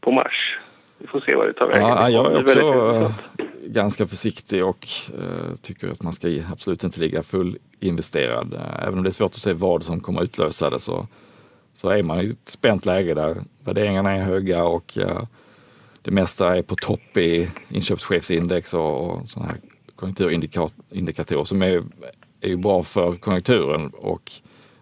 på 0.00 0.10
mars. 0.10 0.58
Vi 0.98 1.06
får 1.06 1.20
se 1.20 1.34
vad 1.34 1.46
det 1.46 1.52
tar 1.52 1.66
vägen. 1.66 1.88
Ja, 1.88 2.08
jag 2.08 2.32
är 2.32 2.40
också 2.40 2.60
ganska 3.66 4.06
försiktig 4.06 4.64
och 4.64 4.88
eh, 5.18 5.54
tycker 5.62 5.88
att 5.88 6.02
man 6.02 6.12
ska 6.12 6.28
absolut 6.52 6.84
inte 6.84 7.00
ligga 7.00 7.22
fullinvesterad. 7.22 8.54
Eh, 8.54 8.82
även 8.82 8.98
om 8.98 9.02
det 9.02 9.08
är 9.08 9.12
svårt 9.12 9.30
att 9.30 9.36
se 9.36 9.52
vad 9.52 9.82
som 9.82 10.00
kommer 10.00 10.22
utlösa 10.22 10.70
det 10.70 10.80
så, 10.80 11.06
så 11.74 11.88
är 11.88 12.02
man 12.02 12.20
i 12.20 12.30
ett 12.30 12.48
spänt 12.48 12.86
läge 12.86 13.14
där 13.14 13.42
värderingarna 13.64 14.12
är 14.12 14.20
höga 14.20 14.64
och 14.64 14.98
eh, 14.98 15.22
det 16.02 16.10
mesta 16.10 16.56
är 16.56 16.62
på 16.62 16.74
topp 16.74 17.16
i 17.16 17.50
inköpschefsindex 17.68 18.74
och, 18.74 19.10
och 19.10 19.28
sådana 19.28 19.50
här 19.50 19.60
konjunkturindikatorer 19.96 21.44
som 21.44 21.62
är, 21.62 21.82
är 22.40 22.48
ju 22.48 22.56
bra 22.56 22.82
för 22.82 23.12
konjunkturen. 23.12 23.90
Och, 23.94 24.32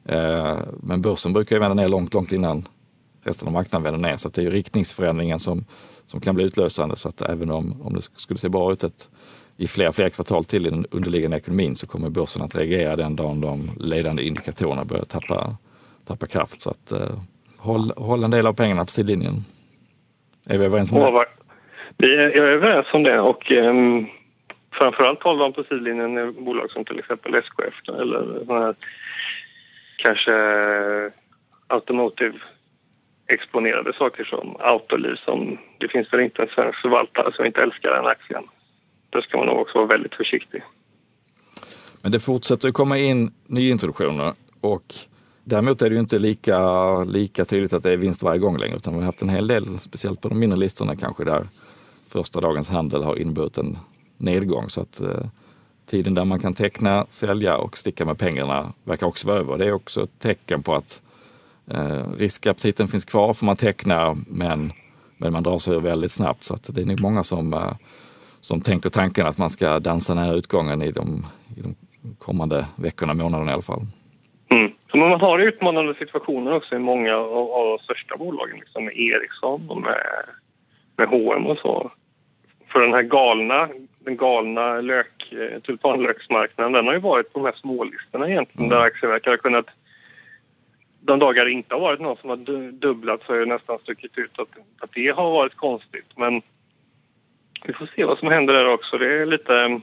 eh, 0.05 0.59
men 0.83 1.03
börsen 1.03 1.33
brukar 1.33 1.57
ju 1.57 1.61
vända 1.61 1.75
ner 1.75 1.89
långt, 1.89 2.15
långt 2.15 2.33
innan 2.33 2.69
resten 3.29 3.49
av 3.49 3.55
marknaden 3.55 3.83
vänder 3.83 4.09
ner. 4.09 4.17
Så 4.17 4.29
att 4.29 4.35
det 4.35 4.41
är 4.41 4.45
ju 4.45 4.51
riktningsförändringen 4.51 5.39
som, 5.39 5.65
som 6.07 6.21
kan 6.21 6.35
bli 6.35 6.45
utlösande. 6.45 6.97
Så 6.97 7.09
att 7.09 7.21
även 7.23 7.51
om, 7.51 7.83
om 7.83 7.95
det 7.95 8.03
skulle 8.03 8.39
se 8.39 8.49
bra 8.49 8.73
ut 8.73 8.85
ett, 8.85 9.09
i 9.57 9.67
fler 9.67 9.93
fler 9.93 10.09
kvartal 10.09 10.45
till 10.45 10.67
i 10.67 10.71
den 10.71 10.87
underliggande 10.91 11.37
ekonomin 11.37 11.77
så 11.77 11.87
kommer 11.87 12.11
börsen 12.11 12.43
att 12.43 12.55
reagera 12.55 12.97
den 12.97 13.17
dagen 13.17 13.41
de 13.41 13.71
ledande 13.79 14.23
indikatorerna 14.23 14.85
börjar 14.85 15.05
tappa, 15.05 15.57
tappa 16.07 16.27
kraft. 16.27 16.61
Så 16.61 16.71
att 16.71 16.93
eh, 16.93 17.19
håll, 17.59 17.93
håll 17.97 18.25
en 18.25 18.31
del 18.31 18.47
av 18.47 18.53
pengarna 18.53 18.85
på 18.85 18.91
sidlinjen. 18.91 19.35
Är 20.47 20.59
vi 20.59 20.65
överens 20.65 20.93
om 20.93 20.99
det? 20.99 21.27
Vi 21.97 22.15
är, 22.15 22.37
jag 22.37 22.47
är 22.47 22.53
överens 22.53 22.87
om 22.93 23.03
det 23.03 23.21
och 23.21 23.51
um, 23.51 24.07
framförallt 24.73 25.23
håller 25.23 25.43
de 25.43 25.53
på 25.53 25.65
sidlinjen 25.65 26.19
i 26.19 26.33
bolag 26.33 26.71
som 26.71 26.85
till 26.85 26.99
exempel 26.99 27.35
SKF 27.35 27.89
eller 27.89 28.61
här, 28.61 28.75
kanske 29.97 30.33
eh, 30.35 31.13
automotive 31.67 32.39
exponerade 33.29 33.93
saker 33.93 34.25
som 34.25 34.57
Autoliv 34.59 35.17
som 35.25 35.59
det 35.79 35.89
finns 35.89 36.13
väl 36.13 36.21
inte 36.21 36.43
en 36.43 36.49
svensk 36.49 36.79
förvaltare 36.83 37.33
som 37.33 37.47
inte 37.47 37.61
älskar 37.61 37.91
den 37.91 38.07
aktien. 38.07 38.45
Då 39.11 39.23
ska 39.23 39.39
man 39.39 39.47
nog 39.47 39.59
också 39.59 39.79
vara 39.79 39.87
väldigt 39.87 40.15
försiktig. 40.15 40.63
Men 42.03 42.13
det 42.13 42.21
fortsätter 42.21 42.69
att 42.69 42.75
komma 42.75 42.99
in 42.99 43.33
nyintroduktioner 43.47 44.33
och 44.61 44.95
däremot 45.45 45.83
är 45.83 45.89
det 45.89 45.95
ju 45.95 46.01
inte 46.01 46.19
lika, 46.19 46.59
lika 47.05 47.45
tydligt 47.45 47.73
att 47.73 47.83
det 47.83 47.93
är 47.93 47.97
vinst 47.97 48.23
varje 48.23 48.39
gång 48.39 48.59
längre 48.59 48.77
utan 48.77 48.93
vi 48.93 48.99
har 48.99 49.07
haft 49.07 49.23
en 49.23 49.29
hel 49.29 49.47
del, 49.47 49.79
speciellt 49.79 50.21
på 50.21 50.29
de 50.29 50.39
mindre 50.39 50.59
listorna 50.59 50.97
kanske, 50.97 51.25
där 51.25 51.47
första 52.09 52.41
dagens 52.41 52.69
handel 52.69 53.03
har 53.03 53.17
inneburit 53.17 53.59
en 53.59 53.79
nedgång. 54.17 54.69
Så 54.69 54.81
att 54.81 55.01
eh, 55.01 55.27
tiden 55.87 56.15
där 56.15 56.25
man 56.25 56.41
kan 56.41 56.55
teckna, 56.55 57.07
sälja 57.09 57.57
och 57.57 57.79
sticka 57.79 58.05
med 58.05 58.19
pengarna 58.19 58.73
verkar 58.85 59.07
också 59.07 59.29
vara 59.29 59.39
över. 59.39 59.59
Det 59.59 59.67
är 59.67 59.73
också 59.73 60.03
ett 60.03 60.19
tecken 60.19 60.63
på 60.63 60.75
att 60.75 61.03
eh, 61.71 62.13
riskaptiten 62.19 62.89
finns 62.89 63.05
kvar 63.05 63.33
för 63.33 63.47
man 63.47 63.57
tecknar 63.57 64.17
men, 64.27 64.73
men 65.17 65.33
man 65.33 65.43
drar 65.43 65.59
sig 65.59 65.75
ur 65.75 65.81
väldigt 65.81 66.13
snabbt. 66.13 66.45
Så 66.45 66.55
att 66.55 66.75
det 66.75 66.81
är 66.81 66.87
nog 66.87 67.01
många 67.01 67.25
som, 67.25 67.55
eh, 67.55 67.73
som 68.41 68.61
tänker 68.61 68.91
tanken 68.91 69.27
att 69.27 69.39
man 69.39 69.51
ska 69.51 69.79
dansa 69.79 70.15
nära 70.15 70.35
utgången 70.35 70.83
i 70.83 70.91
de, 70.91 71.27
i 71.57 71.61
de 71.63 71.75
kommande 72.19 72.67
veckorna, 72.77 73.15
månaderna 73.15 73.51
i 73.51 73.55
alla 73.55 73.63
fall. 73.63 73.83
Mm. 74.51 74.73
Så 74.91 74.97
man 74.97 75.21
har 75.21 75.39
utmanande 75.39 75.95
situationer 75.95 76.53
också 76.55 76.75
i 76.75 76.79
många 76.79 77.17
av, 77.17 77.51
av 77.51 77.67
de 77.67 77.79
största 77.85 78.17
bolagen, 78.17 78.59
liksom 78.59 78.85
med 78.85 78.97
Ericsson 78.97 79.71
och 79.71 79.81
med, 79.81 80.25
med 80.97 81.09
H&M 81.09 81.47
och 81.47 81.59
så. 81.59 81.91
För 82.73 82.81
den 82.81 82.93
här 82.93 83.03
galna, 83.03 83.69
den 83.99 84.17
galna 84.17 84.81
lök, 84.81 85.33
eh, 85.33 85.61
tulpanlöksmarknaden, 85.61 86.73
den 86.73 86.87
har 86.87 86.93
ju 86.93 87.01
varit 87.01 87.33
på 87.33 87.39
de 87.39 87.45
här 87.45 87.55
smålistorna 87.61 88.29
egentligen, 88.29 88.69
där 88.69 88.81
aktieverkare 88.81 89.33
har 89.33 89.37
kunnat... 89.37 89.67
De 91.01 91.19
dagar 91.19 91.45
det 91.45 91.51
inte 91.53 91.75
har 91.75 91.81
varit 91.81 92.01
någon 92.01 92.17
som 92.17 92.31
har 92.31 92.37
du- 92.37 92.71
dubblat 92.73 93.21
så 93.27 93.33
har 93.33 93.39
det 93.39 93.47
nästan 93.47 93.79
stuckit 93.79 94.19
ut 94.19 94.39
att, 94.39 94.49
att 94.81 94.91
det 94.95 95.09
har 95.09 95.31
varit 95.31 95.57
konstigt. 95.57 96.07
Men 96.17 96.43
vi 97.65 97.73
får 97.73 97.91
se 97.97 98.05
vad 98.05 98.19
som 98.19 98.29
händer 98.29 98.55
där 98.55 98.69
också. 98.69 98.99
Det 98.99 99.23
är 99.23 99.27
lite... 99.27 99.81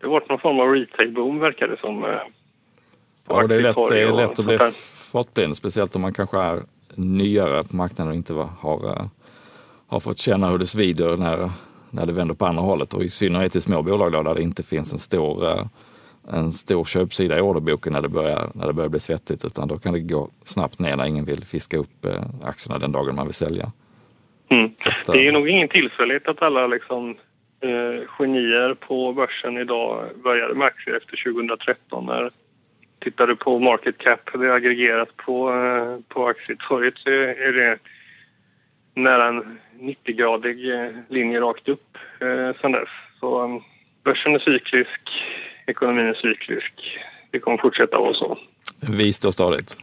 Det 0.00 0.06
har 0.06 0.10
varit 0.12 0.28
någon 0.28 0.38
form 0.40 0.60
av 0.60 0.74
retail-boom 0.74 1.40
verkar 1.40 1.68
det 1.68 1.76
som. 1.80 2.04
eh, 2.04 2.10
Ja, 3.28 3.42
och 3.42 3.48
det 3.48 3.54
är 3.54 3.60
lätt, 3.60 3.76
det 3.90 4.00
är 4.00 4.10
lätt 4.16 4.38
att 4.38 4.44
bli 4.46 4.58
fartblind, 5.12 5.56
speciellt 5.56 5.96
om 5.96 6.02
man 6.02 6.12
kanske 6.12 6.38
är 6.38 6.62
nyare 6.94 7.64
på 7.64 7.76
marknaden 7.76 8.10
och 8.10 8.16
inte 8.16 8.32
har, 8.34 8.86
eh, 8.90 9.06
har 9.86 10.00
fått 10.00 10.18
känna 10.18 10.48
hur 10.50 10.58
det 10.58 10.66
svider 10.66 11.16
när, 11.16 11.50
när 11.90 12.06
det 12.06 12.12
vänder 12.12 12.34
på 12.34 12.46
andra 12.46 12.62
hållet. 12.62 12.94
Och 12.94 13.02
i 13.02 13.08
synnerhet 13.10 13.56
i 13.56 13.60
små 13.60 13.82
bolag 13.82 14.12
då, 14.12 14.22
där 14.22 14.34
det 14.34 14.42
inte 14.42 14.62
finns 14.62 14.92
en 14.92 14.98
stor, 14.98 15.46
eh, 15.50 15.66
en 16.32 16.52
stor 16.52 16.84
köpsida 16.84 17.38
i 17.38 17.40
orderboken 17.40 17.92
när 17.92 18.02
det, 18.02 18.08
börjar, 18.08 18.50
när 18.54 18.66
det 18.66 18.72
börjar 18.72 18.88
bli 18.88 19.00
svettigt, 19.00 19.44
utan 19.44 19.68
då 19.68 19.78
kan 19.78 19.92
det 19.92 20.00
gå 20.00 20.28
snabbt 20.44 20.78
ner 20.78 20.96
när 20.96 21.06
ingen 21.06 21.24
vill 21.24 21.44
fiska 21.44 21.76
upp 21.76 22.04
eh, 22.04 22.22
aktierna 22.42 22.78
den 22.78 22.92
dagen 22.92 23.14
man 23.14 23.26
vill 23.26 23.34
sälja. 23.34 23.72
Mm. 24.48 24.64
Att, 24.64 25.12
Det 25.12 25.18
är 25.18 25.26
eh, 25.26 25.32
nog 25.32 25.48
ingen 25.48 25.68
tillfällighet 25.68 26.28
att 26.28 26.42
alla 26.42 26.66
liksom, 26.66 27.10
eh, 27.60 28.08
genier 28.08 28.74
på 28.74 29.12
börsen 29.12 29.58
idag 29.58 30.04
började 30.24 30.54
med 30.54 30.66
aktier 30.66 30.96
efter 30.96 31.32
2013. 31.32 32.06
När 32.06 32.30
tittar 33.00 33.26
du 33.26 33.36
på 33.36 33.58
market 33.58 33.98
cap, 33.98 34.20
det 34.32 34.46
är 34.46 34.50
aggregerat 34.50 35.16
på, 35.16 35.50
eh, 35.54 36.14
på 36.14 36.26
aktietorget 36.26 36.98
så 36.98 37.10
är 37.10 37.52
det 37.52 37.78
nära 38.94 39.28
en 39.28 39.58
90-gradig 39.80 40.74
eh, 40.74 40.90
linje 41.08 41.40
rakt 41.40 41.68
upp 41.68 41.96
eh, 42.20 42.60
sen 42.60 42.72
dess. 42.72 42.88
Så 43.20 43.62
börsen 44.04 44.34
är 44.34 44.38
cyklisk, 44.38 45.00
ekonomin 45.68 46.06
är 46.06 46.14
cyklisk. 46.14 46.72
Det 47.30 47.38
kommer 47.40 47.58
fortsätta 47.58 47.98
vara 47.98 48.14
så. 48.14 48.38
Vist 48.80 49.24
och 49.24 49.34
stadigt. 49.34 49.76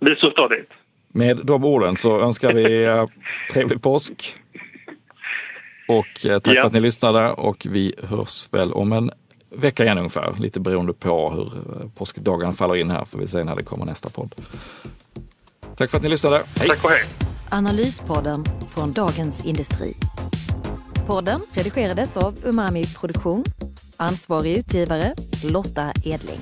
Vi 0.00 0.16
står 0.16 0.30
stadigt. 0.30 0.70
Med 1.08 1.40
de 1.44 1.64
orden 1.64 1.96
så 1.96 2.20
önskar 2.20 2.52
vi 2.52 2.84
eh, 2.84 3.06
trevlig 3.52 3.82
påsk. 3.82 4.34
Och 5.88 6.26
eh, 6.26 6.38
tack 6.38 6.56
Ja. 6.56 6.60
för 6.60 6.66
att 6.66 6.72
ni 6.72 6.80
lyssnade 6.80 7.30
och 7.30 7.66
vi 7.70 7.94
hörs 8.10 8.52
väl 8.52 8.72
om 8.72 8.92
en 8.92 9.10
vecka 9.50 9.84
igen 9.84 9.98
ungefär. 9.98 10.34
Lite 10.38 10.60
beroende 10.60 10.92
på 10.92 11.30
hur 11.30 11.46
eh, 11.82 11.88
påskdagarna 11.98 12.52
faller 12.52 12.76
in 12.76 12.90
här 12.90 13.04
får 13.04 13.18
vi 13.18 13.26
se 13.28 13.44
när 13.44 13.56
det 13.56 13.62
kommer 13.62 13.84
nästa 13.84 14.08
podd. 14.10 14.34
Tack 15.76 15.90
för 15.90 15.96
att 15.96 16.02
ni 16.02 16.08
lyssnade. 16.08 16.42
Hej! 16.58 16.68
Tack 16.68 16.84
och 16.84 16.90
hej! 16.90 17.04
Analyspodden 17.50 18.44
från 18.74 18.92
Dagens 18.92 19.44
Industri. 19.46 19.94
Podden 21.06 21.40
redigerades 21.52 22.16
av 22.16 22.34
Umami 22.44 22.84
Produktion. 23.00 23.44
Ansvarig 23.96 24.56
utgivare 24.56 25.14
Lotta 25.44 25.92
Edling. 26.04 26.40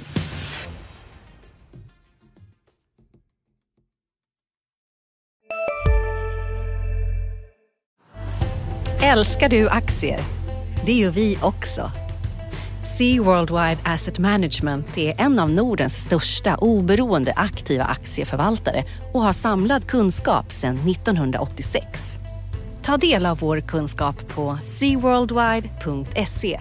Älskar 9.02 9.48
du 9.48 9.68
aktier? 9.68 10.20
Det 10.86 10.92
gör 10.92 11.10
vi 11.10 11.38
också. 11.42 11.90
Sea 12.98 13.22
Worldwide 13.22 13.78
Asset 13.84 14.18
Management 14.18 14.98
är 14.98 15.20
en 15.20 15.38
av 15.38 15.50
Nordens 15.50 15.94
största 16.02 16.56
oberoende 16.56 17.32
aktiva 17.36 17.84
aktieförvaltare 17.84 18.84
och 19.12 19.22
har 19.22 19.32
samlad 19.32 19.86
kunskap 19.86 20.52
sedan 20.52 20.78
1986. 20.88 22.18
Ta 22.82 22.96
del 22.96 23.26
av 23.26 23.38
vår 23.38 23.60
kunskap 23.60 24.28
på 24.28 24.58
seaworldwide.se. 24.62 26.60